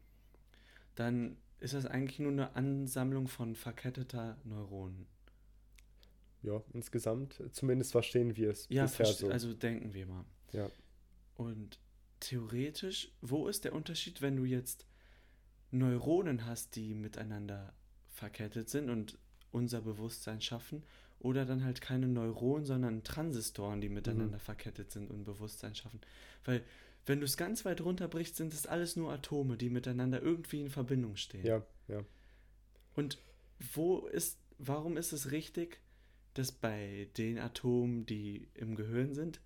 [0.95, 5.07] dann ist das eigentlich nur eine Ansammlung von verketteter Neuronen.
[6.43, 9.29] Ja, insgesamt, zumindest verstehen wir es Ja, bisher so.
[9.29, 10.25] also denken wir mal.
[10.53, 10.71] Ja.
[11.37, 11.79] Und
[12.21, 14.87] theoretisch, wo ist der Unterschied, wenn du jetzt
[15.71, 17.73] Neuronen hast, die miteinander
[18.09, 19.19] verkettet sind und
[19.53, 20.83] unser Bewusstsein schaffen,
[21.21, 24.41] oder dann halt keine Neuronen, sondern Transistoren, die miteinander Mhm.
[24.43, 26.01] verkettet sind und Bewusstsein schaffen.
[26.45, 26.63] Weil,
[27.07, 30.71] wenn du es ganz weit runterbrichst, sind es alles nur Atome, die miteinander irgendwie in
[30.71, 31.45] Verbindung stehen.
[31.45, 32.05] ja, ja.
[32.95, 33.19] Und
[33.75, 35.81] wo ist, warum ist es richtig,
[36.39, 39.41] dass bei den Atomen, die im Gehirn sind,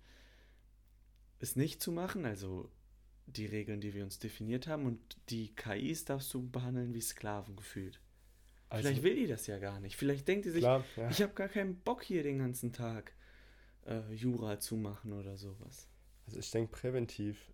[1.39, 2.69] es nicht zu machen, also
[3.25, 7.55] die Regeln, die wir uns definiert haben, und die KIs darfst du behandeln wie Sklaven
[7.55, 7.99] gefühlt.
[8.69, 9.95] Also, Vielleicht will die das ja gar nicht.
[9.95, 11.09] Vielleicht denkt die sich, klar, ja.
[11.09, 13.13] ich habe gar keinen Bock hier den ganzen Tag
[13.85, 15.87] äh, Jura zu machen oder sowas.
[16.25, 17.51] Also ich denke, präventiv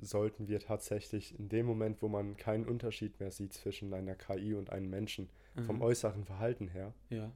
[0.00, 4.54] sollten wir tatsächlich in dem Moment, wo man keinen Unterschied mehr sieht zwischen einer KI
[4.54, 5.28] und einem Menschen,
[5.66, 5.82] vom Mhm.
[5.82, 7.30] äußeren Verhalten her, Ja.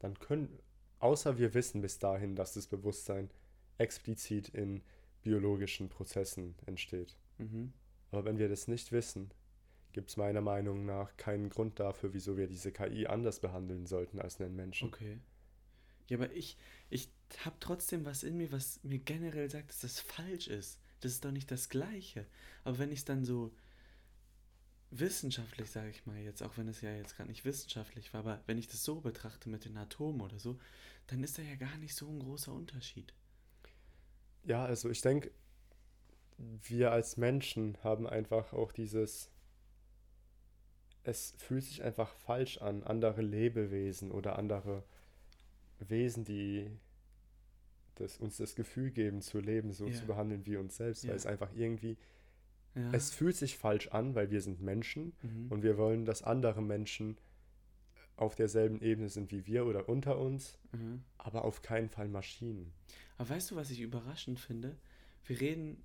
[0.00, 0.58] dann können,
[0.98, 3.30] außer wir wissen bis dahin, dass das Bewusstsein
[3.78, 4.82] explizit in
[5.22, 7.16] biologischen Prozessen entsteht.
[7.38, 7.72] Mhm.
[8.10, 9.30] Aber wenn wir das nicht wissen,
[9.92, 14.20] gibt es meiner Meinung nach keinen Grund dafür, wieso wir diese KI anders behandeln sollten
[14.20, 14.88] als einen Menschen.
[14.88, 15.18] Okay.
[16.08, 16.56] Ja, aber ich,
[16.90, 17.08] ich
[17.44, 20.80] habe trotzdem was in mir, was mir generell sagt, dass das falsch ist.
[21.00, 22.26] Das ist doch nicht das Gleiche.
[22.64, 23.52] Aber wenn ich es dann so
[24.98, 28.42] wissenschaftlich, sage ich mal jetzt, auch wenn es ja jetzt gerade nicht wissenschaftlich war, aber
[28.46, 30.58] wenn ich das so betrachte mit den Atomen oder so,
[31.06, 33.12] dann ist da ja gar nicht so ein großer Unterschied.
[34.44, 35.30] Ja, also ich denke,
[36.38, 39.30] wir als Menschen haben einfach auch dieses,
[41.02, 44.84] es fühlt sich einfach falsch an, andere Lebewesen oder andere
[45.80, 46.70] Wesen, die
[47.96, 49.94] das, uns das Gefühl geben zu leben, so Ja.
[49.94, 51.10] zu behandeln wie uns selbst, Ja.
[51.10, 51.96] weil es einfach irgendwie
[52.74, 52.90] Ja.
[52.92, 55.46] Es fühlt sich falsch an, weil wir sind Menschen mhm.
[55.50, 57.16] und wir wollen, dass andere Menschen
[58.16, 61.02] auf derselben Ebene sind wie wir oder unter uns, Mhm.
[61.18, 62.72] aber auf keinen Fall Maschinen.
[63.18, 64.76] Aber weißt du, was ich überraschend finde?
[65.26, 65.82] Wir reden,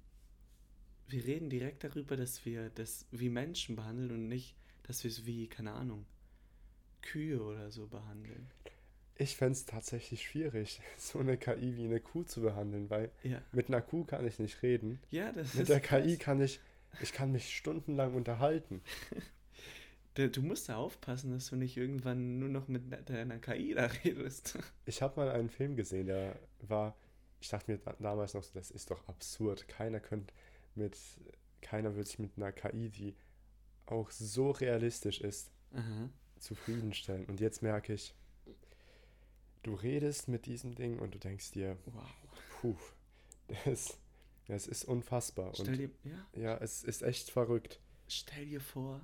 [1.07, 5.25] wir reden direkt darüber, dass wir das wie Menschen behandeln und nicht, dass wir es
[5.25, 6.05] wie, keine Ahnung,
[7.01, 8.47] Kühe oder so behandeln.
[9.15, 13.41] Ich fände es tatsächlich schwierig, so eine KI wie eine Kuh zu behandeln, weil Ja,
[13.51, 14.99] mit einer Kuh kann ich nicht reden.
[15.11, 16.19] ja das Mit ist der KI krass.
[16.19, 16.59] kann ich,
[17.01, 18.81] ich kann mich stundenlang unterhalten.
[20.15, 23.85] Du, musst da aufpassen, dass du nicht irgendwann nur noch mit de- deiner KI da
[23.85, 24.57] redest.
[24.85, 26.37] Ich habe mal einen Film gesehen, der
[26.67, 26.97] war,
[27.39, 29.69] ich dachte mir da- damals noch so, das ist doch absurd.
[29.69, 30.33] Keiner könnte
[30.75, 30.97] mit,
[31.61, 33.15] keiner wird sich mit einer KI, die
[33.85, 36.09] auch so realistisch ist, Aha.
[36.39, 37.25] zufriedenstellen.
[37.27, 38.13] Und jetzt merke ich,
[39.63, 42.03] du redest mit diesem Ding und du denkst dir, Wow.
[42.59, 42.75] puh,
[43.63, 43.97] das,
[44.49, 45.53] das ist unfassbar.
[45.55, 47.79] Stell Und dir, ja, ja, es ist echt verrückt.
[48.07, 49.01] stell dir vor,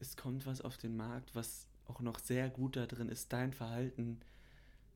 [0.00, 3.52] es kommt was auf den Markt, was auch noch sehr gut da drin ist, dein
[3.52, 4.20] Verhalten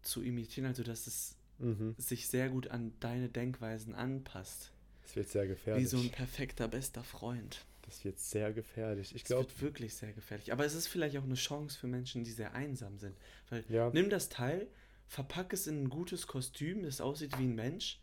[0.03, 1.95] zu imitieren, also dass es Mhm.
[1.99, 4.73] sich sehr gut an deine Denkweisen anpasst.
[5.05, 5.89] Es wird sehr Wie gefährlich.
[5.89, 7.65] so ein perfekter bester Freund.
[7.83, 9.15] das wird sehr gefährlich.
[9.15, 10.53] Ich Es glaube, wird wirklich sehr gefährlich.
[10.53, 13.17] Aber es ist vielleicht auch eine Chance für Menschen, die sehr einsam sind.
[13.51, 14.67] Weil ja, nimm das Teil,
[15.07, 18.01] verpack es in ein gutes Kostüm, das aussieht wie ein Mensch.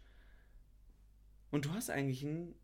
[1.51, 2.55] Und du hast eigentlich einen.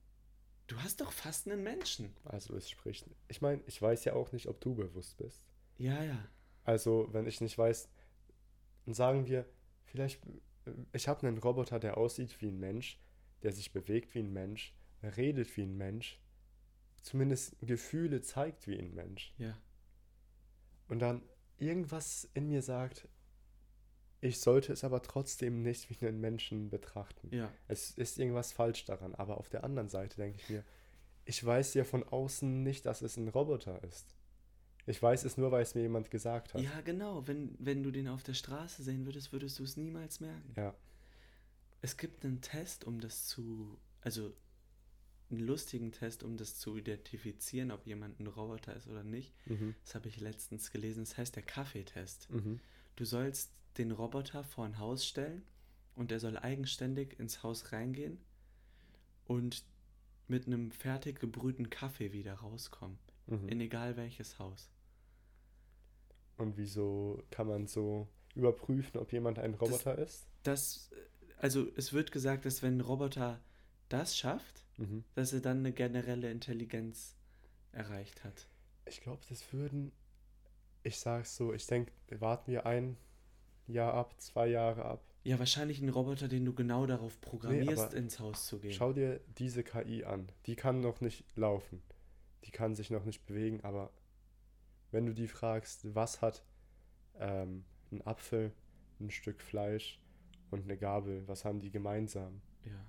[0.68, 2.14] Du hast doch fast einen Menschen.
[2.26, 3.06] also es spricht.
[3.30, 5.46] Ich meine, ich weiß ja auch nicht, ob du bewusst bist.
[5.78, 6.28] Ja, ja.
[6.66, 7.88] Also, wenn ich nicht weiß,
[8.86, 9.46] dann sagen wir,
[9.86, 10.22] vielleicht,
[10.92, 13.00] ich habe einen Roboter, der aussieht wie ein Mensch,
[13.44, 16.20] der sich bewegt wie ein Mensch, redet wie ein Mensch,
[17.02, 19.34] zumindest Gefühle zeigt wie ein Mensch.
[19.38, 19.58] Ja.
[20.90, 21.22] Und dann
[21.58, 23.08] irgendwas in mir sagt,
[24.20, 27.30] ich sollte es aber trotzdem nicht wie einen Menschen betrachten.
[27.32, 27.52] Ja.
[27.68, 30.64] Es ist irgendwas falsch daran, aber auf der anderen Seite denke ich mir,
[31.26, 34.16] ich weiß ja von außen nicht, dass es ein Roboter ist.
[34.86, 36.62] Ich weiß es nur, weil es mir jemand gesagt hat.
[36.62, 37.28] Ja, genau.
[37.28, 40.54] Wenn, wenn du den auf der Straße sehen würdest, würdest du es niemals merken.
[40.56, 40.74] Ja.
[41.82, 43.78] Es gibt einen Test, um das zu.
[44.02, 44.34] Also
[45.30, 49.34] einen lustigen Test, um das zu identifizieren, ob jemand ein Roboter ist oder nicht.
[49.46, 49.76] Mhm.
[49.84, 51.04] Das habe ich letztens gelesen.
[51.04, 52.30] Das heißt der Kaffeetest.
[52.30, 52.62] Mhm.
[52.96, 55.44] Du sollst den Roboter vor ein Haus stellen
[55.96, 58.20] und er soll eigenständig ins Haus reingehen
[59.26, 59.64] und
[60.28, 62.98] mit einem fertig gebrühten Kaffee wieder rauskommen.
[63.28, 63.50] Mhm.
[63.50, 64.70] In egal welches Haus.
[66.38, 70.28] Und wieso kann man so überprüfen, ob jemand ein Roboter ist?
[70.44, 70.90] Das,
[71.40, 73.40] also es wird gesagt, dass wenn ein Roboter
[73.90, 75.04] das schafft, Mhm.
[75.16, 77.16] dass er dann eine generelle Intelligenz
[77.72, 78.48] erreicht hat.
[78.86, 79.92] Ich glaube, das würden,
[80.84, 82.96] ich sag's so, ich denke, warten wir ein
[83.68, 85.04] Jahr ab, zwei Jahre ab.
[85.24, 88.72] Ja, wahrscheinlich ein Roboter, den du genau darauf programmierst, aber ins Haus zu gehen.
[88.72, 90.30] Schau dir diese KI an.
[90.46, 91.82] Die kann noch nicht laufen.
[92.46, 93.92] Die kann sich noch nicht bewegen, aber
[94.92, 96.44] wenn du die fragst, was hat
[97.20, 98.54] ähm, ein Apfel,
[99.00, 100.00] ein Stück Fleisch
[100.50, 102.42] und eine Gabel, was haben die gemeinsam?
[102.64, 102.86] Ja.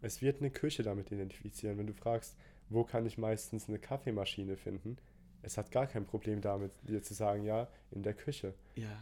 [0.00, 1.78] Es wird eine Küche damit identifizieren.
[1.78, 2.36] Wenn du fragst,
[2.68, 4.96] wo kann ich meistens eine Kaffeemaschine finden,
[5.42, 8.54] es hat gar kein Problem damit, dir zu sagen, ja, in der Küche.
[8.74, 8.98] Ja.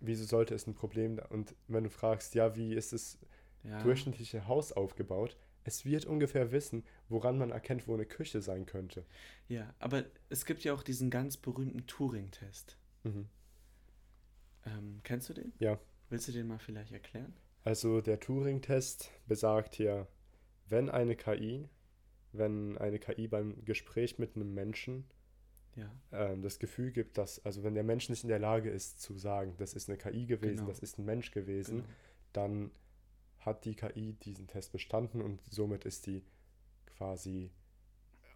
[0.00, 1.26] Wieso sollte es ein Problem da?
[1.26, 3.18] Und wenn du fragst, ja, wie ist das
[3.62, 3.82] Ja.
[3.82, 9.06] durchschnittliche Haus aufgebaut, es wird ungefähr wissen, woran man erkennt, wo eine Küche sein könnte.
[9.48, 12.76] Ja, aber es gibt ja auch diesen ganz berühmten Turing-Test.
[13.04, 13.28] Mhm.
[14.66, 15.52] Ähm, kennst du den?
[15.58, 15.78] Ja.
[16.10, 17.32] Willst du den mal vielleicht erklären?
[17.64, 20.06] Also der Turing-Test besagt hier,
[20.68, 21.68] wenn eine KI,
[22.32, 25.06] wenn eine KI beim Gespräch mit einem Menschen
[25.76, 25.90] Ja.
[26.12, 29.16] ähm, das Gefühl gibt, dass, also wenn der Mensch nicht in der Lage ist zu
[29.18, 30.68] sagen, das ist eine KI gewesen, Genau.
[30.68, 31.88] das ist ein Mensch gewesen, Genau.
[32.32, 32.70] dann
[33.40, 36.22] hat die KI diesen Test bestanden und somit ist die
[36.96, 37.50] quasi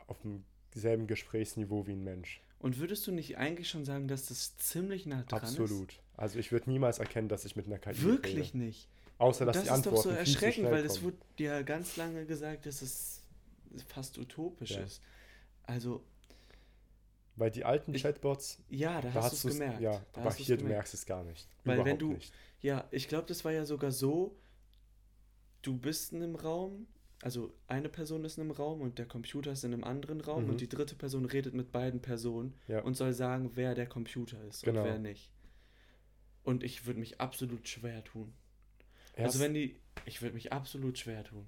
[0.06, 0.18] auf
[0.74, 2.42] demselben Gesprächsniveau wie ein Mensch.
[2.58, 5.50] Und würdest du nicht eigentlich schon sagen, dass das ziemlich nah dran ist?
[5.60, 6.00] Absolut.
[6.16, 8.58] Also ich würde niemals erkennen, dass ich mit einer KI Wirklich rede.
[8.58, 8.88] nicht.
[9.18, 12.24] Außer dass das die ist doch Antworten so erschreckend, weil es wurde ja ganz lange
[12.26, 13.22] gesagt, dass es
[13.88, 14.80] fast utopisch Ja.
[14.82, 15.00] ist.
[15.64, 16.02] Also,
[17.38, 19.80] Weil die alten Ich- Chatbots, ja, da da hast hast du es gemerkt.
[19.80, 21.48] Ja, da aber hier, du merkst es gar nicht.
[21.64, 22.34] Weil wenn Überhaupt du- nicht.
[22.60, 24.36] Ja, ich glaube, das war ja sogar so,
[25.62, 26.86] du bist in einem Raum,
[27.22, 30.44] also eine Person ist in einem Raum und der Computer ist in einem anderen Raum
[30.44, 30.50] Mhm.
[30.50, 32.80] und die dritte Person redet mit beiden Personen Ja.
[32.82, 34.80] und soll sagen, wer der Computer ist Genau.
[34.82, 35.30] und wer nicht.
[36.44, 38.32] Und ich würde mich absolut schwer tun.
[39.14, 39.76] Erst Also wenn die,
[40.06, 41.46] ich würde mich absolut schwer tun.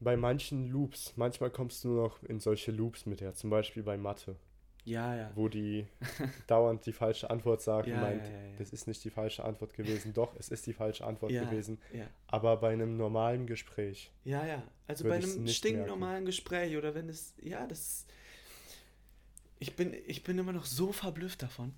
[0.00, 3.82] bei manchen Loops, manchmal kommst du nur noch in solche Loops mit her, zum Beispiel
[3.82, 4.36] bei Mathe.
[4.84, 5.30] Ja, ja.
[5.34, 5.86] wo die
[6.46, 9.44] dauernd die falsche Antwort sagt Ja, und meint, ja, ja, das ist nicht die falsche
[9.44, 10.12] Antwort gewesen.
[10.14, 11.78] Doch, es ist die falsche Antwort gewesen.
[12.26, 14.62] Aber bei einem normalen Gespräch, Ja, ja.
[14.86, 17.34] Also bei einem stinknormalen Gespräch oder wenn es.
[17.42, 18.06] Ja, das.
[19.58, 21.74] Ich bin, ich bin immer noch so verblüfft davon.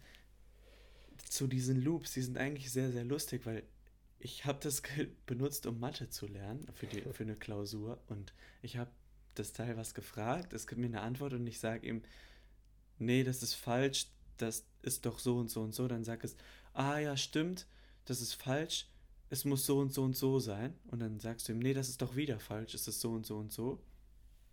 [1.29, 3.65] Zu diesen Loops, die sind eigentlich sehr, sehr lustig, weil
[4.21, 4.83] ich habe das
[5.27, 7.99] benutzt, um Mathe zu lernen, für, die, für eine Klausur.
[8.09, 8.33] Und
[8.63, 8.91] ich habe
[9.35, 12.03] das Teil was gefragt, es gibt mir eine Antwort und ich sage ihm,
[13.03, 15.89] nee, das ist falsch, das ist doch so und so und so.
[15.89, 16.37] Dann sagt es,
[16.75, 17.67] ah ja, stimmt,
[18.05, 18.89] das ist falsch,
[19.31, 20.75] es muss so und so und so sein.
[20.89, 23.27] Und dann sagst du ihm, nee, das ist doch wieder falsch, es ist so und
[23.27, 23.83] so und so.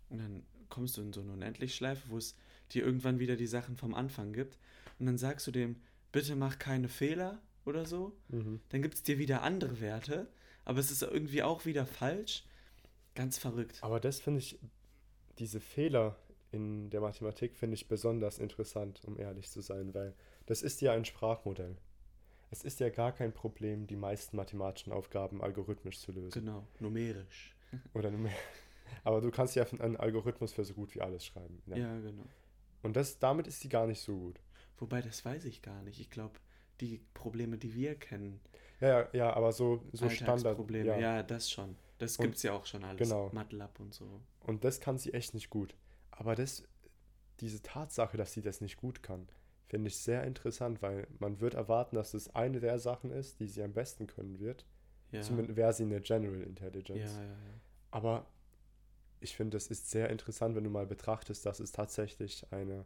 [0.08, 2.36] Und dann kommst du in so eine Unendlichschleife, wo es
[2.72, 4.58] dir irgendwann wieder die Sachen vom Anfang gibt.
[4.98, 5.76] Und dann sagst du dem,
[6.12, 8.16] bitte mach keine Fehler oder so.
[8.28, 8.60] mhm.
[8.70, 10.28] Dann gibt es dir wieder andere Werte,
[10.64, 12.44] aber es ist irgendwie auch wieder falsch.
[13.16, 13.82] Ganz verrückt.
[13.82, 14.58] aber das finde ich,
[15.38, 16.16] diese Fehler
[16.52, 20.14] in der Mathematik finde ich besonders interessant, um ehrlich zu sein, weil
[20.46, 21.76] das ist ja ein Sprachmodell.
[22.50, 26.30] Es ist ja gar kein Problem, die meisten mathematischen Aufgaben algorithmisch zu lösen.
[26.44, 27.54] Genau, numerisch.
[27.94, 28.32] Oder mehr.
[29.04, 31.62] Aber du kannst ja einen Algorithmus für so gut wie alles schreiben.
[31.66, 32.00] Ja, Ja.
[32.00, 32.24] genau.
[32.82, 34.40] Und das, damit ist die gar nicht so gut.
[34.78, 36.00] Wobei, das weiß ich gar nicht.
[36.00, 36.34] Ich glaube,
[36.80, 38.40] die Probleme, die wir kennen,
[38.80, 40.38] Ja, ja, ja aber so, so Standard.
[40.38, 40.98] Alltagsprobleme, Ja.
[40.98, 41.22] ja.
[41.22, 41.76] das schon.
[41.98, 42.98] Das gibt es ja auch schon alles.
[42.98, 43.28] genau.
[43.32, 44.20] MATLAB und so.
[44.40, 45.76] Und das kann sie echt nicht gut.
[46.20, 46.62] Aber das,
[47.40, 49.26] diese Tatsache, dass sie das nicht gut kann,
[49.68, 53.46] finde ich sehr interessant, weil man wird erwarten, dass es eine der Sachen ist, die
[53.46, 54.66] sie am besten können wird.
[55.12, 55.22] Ja.
[55.22, 57.14] Zumindest wäre sie eine General Intelligence.
[57.14, 57.36] ja, ja.
[57.90, 58.26] Aber
[59.20, 62.84] ich finde, es ist sehr interessant, wenn du mal betrachtest, dass es tatsächlich eine,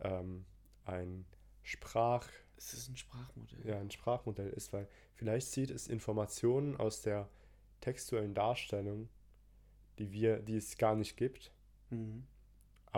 [0.00, 0.44] ähm,
[0.84, 1.24] ein
[1.62, 3.66] Sprach, Es ist ein Sprachmodell.
[3.66, 7.30] ja, ein Sprachmodell ist, weil vielleicht zieht es Informationen aus der
[7.80, 9.08] textuellen Darstellung,
[9.98, 11.50] die wir, die es gar nicht gibt,
[11.90, 12.26] Mhm.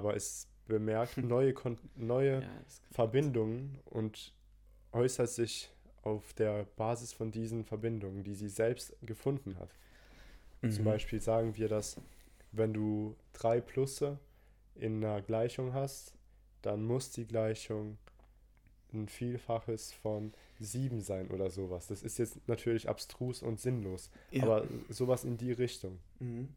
[0.01, 2.49] Aber es bemerkt neue, Kon neue Ja,
[2.91, 4.33] Verbindungen und
[4.93, 5.71] äußert sich
[6.03, 9.69] auf der Basis von diesen Verbindungen, die sie selbst gefunden hat.
[10.63, 10.85] Zum Mhm.
[10.85, 11.97] Beispiel sagen wir, dass
[12.53, 14.19] wenn du drei Plusse
[14.75, 16.15] in einer Gleichung hast,
[16.63, 17.99] dann muss die Gleichung
[18.93, 21.87] ein Vielfaches von sieben sein oder sowas.
[21.89, 24.43] Das ist jetzt natürlich abstrus und sinnlos, Ja.
[24.45, 25.99] aber sowas in die Richtung.
[26.19, 26.49] Mhm.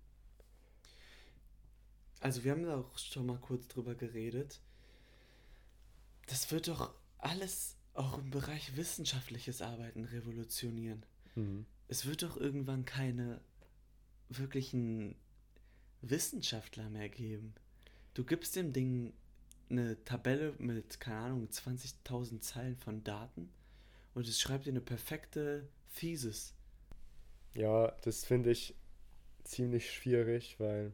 [2.24, 4.62] Also wir haben da auch schon mal kurz drüber geredet.
[6.28, 11.06] Das wird doch alles auch im Bereich wissenschaftliches Arbeiten revolutionieren.
[11.36, 11.66] Mhm.
[11.90, 13.42] Es wird doch irgendwann keine
[14.30, 15.16] wirklichen
[16.02, 17.54] Wissenschaftler mehr geben.
[18.14, 19.12] Du gibst dem Ding
[19.70, 23.50] eine Tabelle mit, keine Ahnung, 20.000 Zeilen von Daten
[24.14, 26.54] und es schreibt dir eine perfekte Thesis.
[27.54, 28.76] Ja, das finde ich
[29.44, 30.94] ziemlich schwierig, weil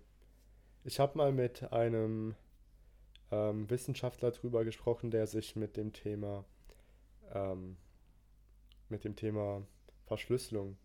[0.89, 2.33] ich habe mal mit einem
[3.31, 6.45] ähm, Wissenschaftler drüber gesprochen, der sich mit dem Thema
[7.31, 7.77] ähm,
[8.89, 9.61] mit dem Thema
[10.07, 10.77] Verschlüsselung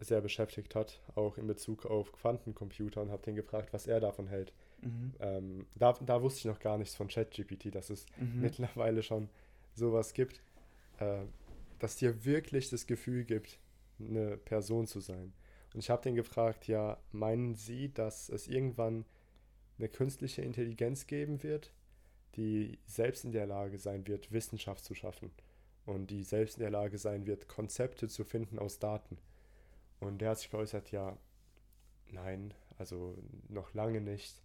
[0.00, 4.26] sehr beschäftigt hat, auch in Bezug auf Quantencomputer und habe den gefragt, was er davon
[4.26, 4.52] hält.
[4.80, 5.14] Mhm.
[5.20, 8.40] Ähm, da, da wusste ich noch gar nichts von ChatGPT, dass es Mhm.
[8.40, 9.28] mittlerweile schon
[9.76, 10.42] sowas gibt,
[10.98, 11.22] äh,
[11.78, 13.60] das dir wirklich das Gefühl gibt,
[14.00, 15.32] eine Person zu sein.
[15.74, 19.04] Und ich habe den gefragt, ja, meinen Sie, dass es irgendwann
[19.78, 21.72] eine künstliche Intelligenz geben wird,
[22.36, 25.30] die selbst in der Lage sein wird, Wissenschaft zu schaffen
[25.86, 29.18] und die selbst in der Lage sein wird, Konzepte zu finden aus Daten?
[30.00, 31.16] Und der hat sich geäußert, ja,
[32.10, 33.16] nein, also
[33.48, 34.42] noch lange nicht.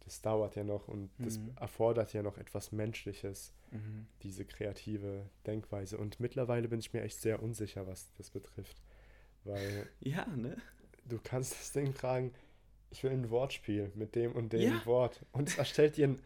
[0.00, 1.52] Das dauert ja noch und das Mhm.
[1.56, 4.06] erfordert ja noch etwas Menschliches, Mhm.
[4.22, 5.98] diese kreative Denkweise.
[5.98, 8.80] Und mittlerweile bin ich mir echt sehr unsicher, was das betrifft.
[9.46, 10.56] Weil Ja, ne?
[11.04, 12.32] du kannst das Ding fragen,
[12.90, 14.86] ich will ein Wortspiel mit dem und dem Ja.
[14.86, 15.24] Wort.
[15.32, 16.22] Und es erstellt dir ein,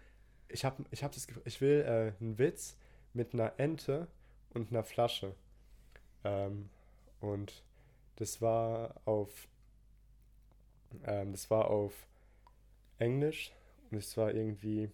[0.48, 2.76] ich habe ich hab das, ich will äh, einen Witz
[3.12, 4.08] mit einer Ente
[4.54, 5.34] und einer Flasche.
[6.24, 6.68] Ähm,
[7.20, 7.62] und
[8.16, 9.48] das war auf,
[11.04, 11.92] ähm, das war auf
[12.98, 13.52] Englisch
[13.90, 14.90] und es war irgendwie,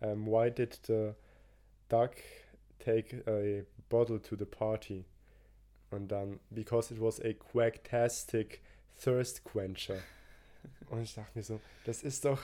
[0.00, 1.12] ähm, why did the
[1.88, 2.12] duck
[2.78, 5.04] take a bottle to the party?
[5.96, 8.60] Und dann, because it was a quacktastic
[9.02, 9.98] thirst quencher.
[10.90, 12.42] Und ich dachte mir so, das ist doch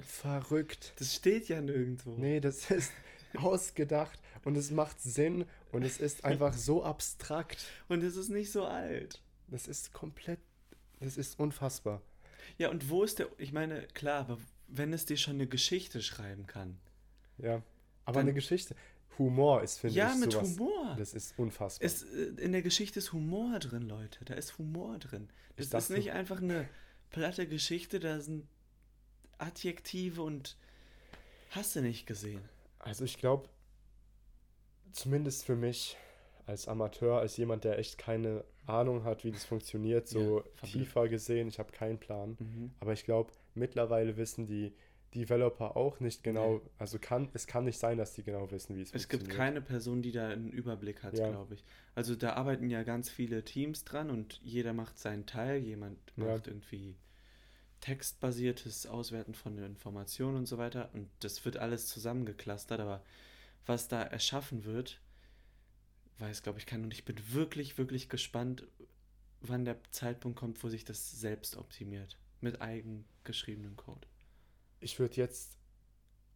[0.00, 0.92] verrückt.
[0.98, 2.10] Das steht ja nirgendwo.
[2.18, 2.92] Nee, das ist
[3.36, 7.64] ausgedacht und es macht Sinn und es ist einfach so abstrakt.
[7.88, 9.20] Und es ist nicht so alt.
[9.48, 10.40] Das ist komplett,
[11.00, 12.02] das ist unfassbar.
[12.58, 13.28] Ja, und wo ist der.
[13.38, 16.78] Ich meine, klar, aber wenn es dir schon eine Geschichte schreiben kann.
[17.38, 17.62] Ja.
[18.04, 18.74] Aber Dann- eine Geschichte,
[19.18, 20.58] Humor ist, finde ja, ich, mit sowas.
[20.58, 20.94] Humor.
[20.98, 21.86] Das ist unfassbar.
[21.86, 24.24] Es, äh, in der Geschichte ist Humor drin, Leute.
[24.24, 25.28] Da ist Humor drin.
[25.56, 26.68] Das ist dachte- nicht einfach eine
[27.10, 28.46] platte Geschichte, da sind
[29.38, 30.56] Adjektive und
[31.50, 32.40] Hast du nicht gesehen?
[32.80, 33.48] Also ich glaube,
[34.92, 35.96] zumindest für mich
[36.46, 41.08] als Amateur, als jemand, der echt keine Ahnung hat, wie das funktioniert, so Ja, tiefer
[41.08, 42.36] gesehen, ich habe keinen Plan.
[42.38, 42.72] Mhm.
[42.80, 44.72] Aber ich glaube, mittlerweile wissen die
[45.16, 46.70] Developer auch nicht genau, Nee.
[46.78, 49.36] also kann, es kann nicht sein, dass die genau wissen, wie es, Es gibt funktioniert.
[49.36, 51.30] keine Person, die da einen Überblick hat, Ja.
[51.30, 51.64] glaube ich.
[51.94, 55.58] Also da arbeiten ja ganz viele Teams dran und jeder macht seinen Teil.
[55.58, 56.24] Jemand Ja.
[56.24, 56.96] macht irgendwie
[57.80, 60.90] textbasiertes Auswerten von Informationen und so weiter.
[60.94, 63.02] Und das wird alles zusammengeklustert, aber
[63.66, 65.00] was da erschaffen wird,
[66.18, 66.84] weiß, glaube ich, keiner.
[66.84, 68.66] Und ich bin wirklich, wirklich gespannt,
[69.40, 72.18] wann der Zeitpunkt kommt, wo sich das selbst optimiert.
[72.40, 74.06] Mit eigengeschriebenem Code.
[74.80, 75.56] Ich würde jetzt,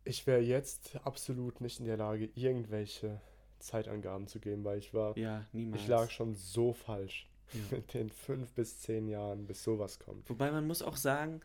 [0.04, 3.20] ich wäre jetzt absolut nicht in der Lage, irgendwelche
[3.58, 5.82] Zeitangaben zu geben, weil ich war, Ja, niemals.
[5.82, 7.60] ich lag schon so falsch Ja.
[7.76, 10.28] mit den fünf bis zehn Jahren, bis sowas kommt.
[10.30, 11.40] Wobei man muss auch sagen,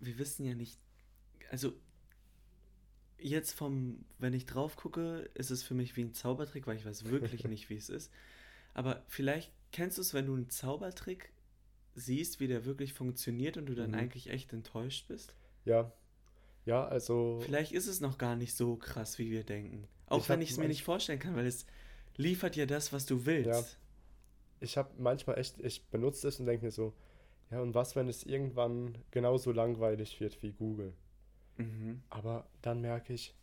[0.00, 0.78] wir wissen ja nicht,
[1.50, 1.72] also
[3.18, 6.84] jetzt vom, wenn ich drauf gucke, ist es für mich wie ein Zaubertrick, weil ich
[6.84, 8.12] weiß wirklich nicht, wie es ist.
[8.74, 11.32] Aber vielleicht kennst du es, wenn du einen Zaubertrick
[11.94, 13.96] siehst, wie der wirklich funktioniert und du dann Mhm.
[13.98, 15.34] eigentlich echt enttäuscht bist.
[15.64, 15.90] Ja,
[16.68, 19.88] ja, also Vielleicht ist es noch gar nicht so krass, wie wir denken.
[20.06, 21.64] Auch Ich wenn ich es mir nicht vorstellen kann, weil es
[22.16, 23.78] liefert ja das, was du willst.
[24.60, 26.92] ich habe manchmal echt, ich benutze es und denke mir so,
[27.50, 30.92] ja, und was, wenn es irgendwann genauso langweilig wird wie Google?
[31.56, 32.02] Mhm.
[32.10, 33.34] Aber dann merke ich,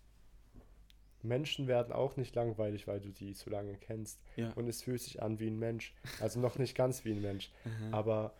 [1.23, 4.21] Menschen werden auch nicht langweilig, weil du die so lange kennst.
[4.35, 4.51] Ja.
[4.53, 5.95] Und es fühlt sich an wie ein Mensch.
[6.19, 7.51] Also noch nicht ganz wie ein Mensch.
[7.65, 7.97] Aha.
[7.97, 8.35] Aber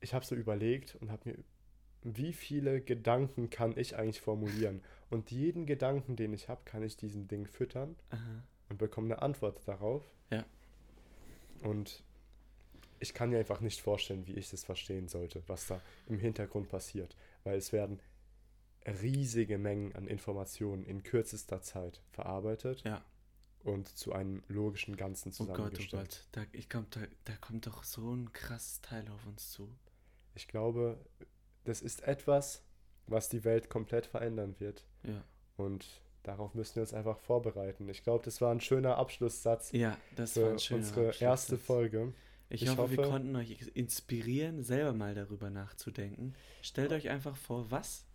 [0.00, 1.36] ich habe so überlegt und habe mir,
[2.14, 4.82] wie viele Gedanken kann ich eigentlich formulieren?
[5.10, 8.42] Und jeden Gedanken, den ich habe, kann ich diesem Ding füttern Aha.
[8.68, 10.04] und bekomme eine Antwort darauf.
[10.30, 10.44] Ja.
[11.62, 12.02] Und
[13.00, 16.68] ich kann mir einfach nicht vorstellen, wie ich das verstehen sollte, was da im Hintergrund
[16.68, 17.16] passiert.
[17.44, 18.00] Weil es werden
[18.86, 23.04] riesige Mengen an Informationen in kürzester Zeit verarbeitet Ja.
[23.64, 26.08] und zu einem logischen Ganzen Oh Gott, oh zusammengestellt.
[26.10, 26.28] Gott.
[26.32, 29.68] Da, ich komm, da, da kommt doch so ein krasses Teil auf uns zu.
[30.34, 30.98] Ich glaube,
[31.66, 32.62] das ist etwas,
[33.06, 34.84] was die Welt komplett verändern wird.
[35.04, 35.22] Ja.
[35.56, 35.86] Und
[36.22, 37.88] darauf müssen wir uns einfach vorbereiten.
[37.88, 41.56] Ich glaube, das war ein schöner Abschlusssatz Ja, das war für ein schöner unsere erste.
[41.58, 42.12] Folge.
[42.48, 46.34] Ich, Ich hoffe, wir hoffe- konnten euch inspirieren, selber mal darüber nachzudenken.
[46.62, 48.06] Stellt euch einfach vor, was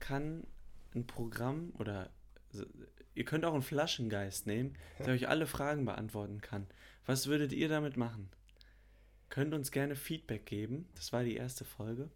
[0.00, 0.46] kann
[0.94, 2.10] ein Programm oder
[3.14, 6.66] ihr könnt auch einen Flaschengeist nehmen, der euch alle Fragen beantworten kann.
[7.06, 8.28] Was würdet ihr damit machen?
[9.30, 10.86] Könnt uns gerne Feedback geben.
[10.94, 12.10] Das war die erste Folge.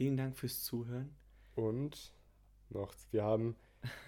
[0.00, 1.14] Vielen Dank fürs Zuhören.
[1.56, 2.14] Und
[2.70, 3.54] noch, wir haben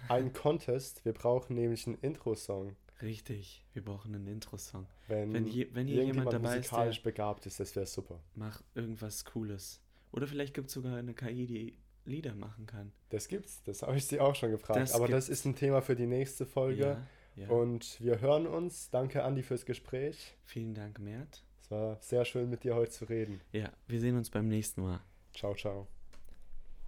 [0.09, 1.05] einen Contest.
[1.05, 2.75] Wir brauchen nämlich einen Intro-Song.
[3.03, 4.87] Richtig, wir brauchen einen Intro-Song.
[5.07, 8.19] Wenn, Wenn, je, wenn hier jemand dabei ist, der musikalisch begabt ist, das wäre super.
[8.33, 9.83] macht irgendwas Cooles.
[10.11, 12.91] Oder vielleicht gibt es sogar eine KI, die Lieder machen kann.
[13.09, 14.79] Das gibt's, das habe ich sie auch schon gefragt.
[14.79, 15.41] Das Aber das gibt's.
[15.41, 17.03] ist ein Thema für die nächste Folge.
[17.35, 17.49] Ja, ja.
[17.49, 18.89] Und wir hören uns.
[18.89, 20.35] Danke, Andi, fürs Gespräch.
[20.43, 21.43] Vielen Dank, Mert.
[21.61, 23.41] Es war sehr schön, mit dir heute zu reden.
[23.51, 24.99] Ja, wir sehen uns beim nächsten Mal.
[25.33, 25.92] Ciao, ciao.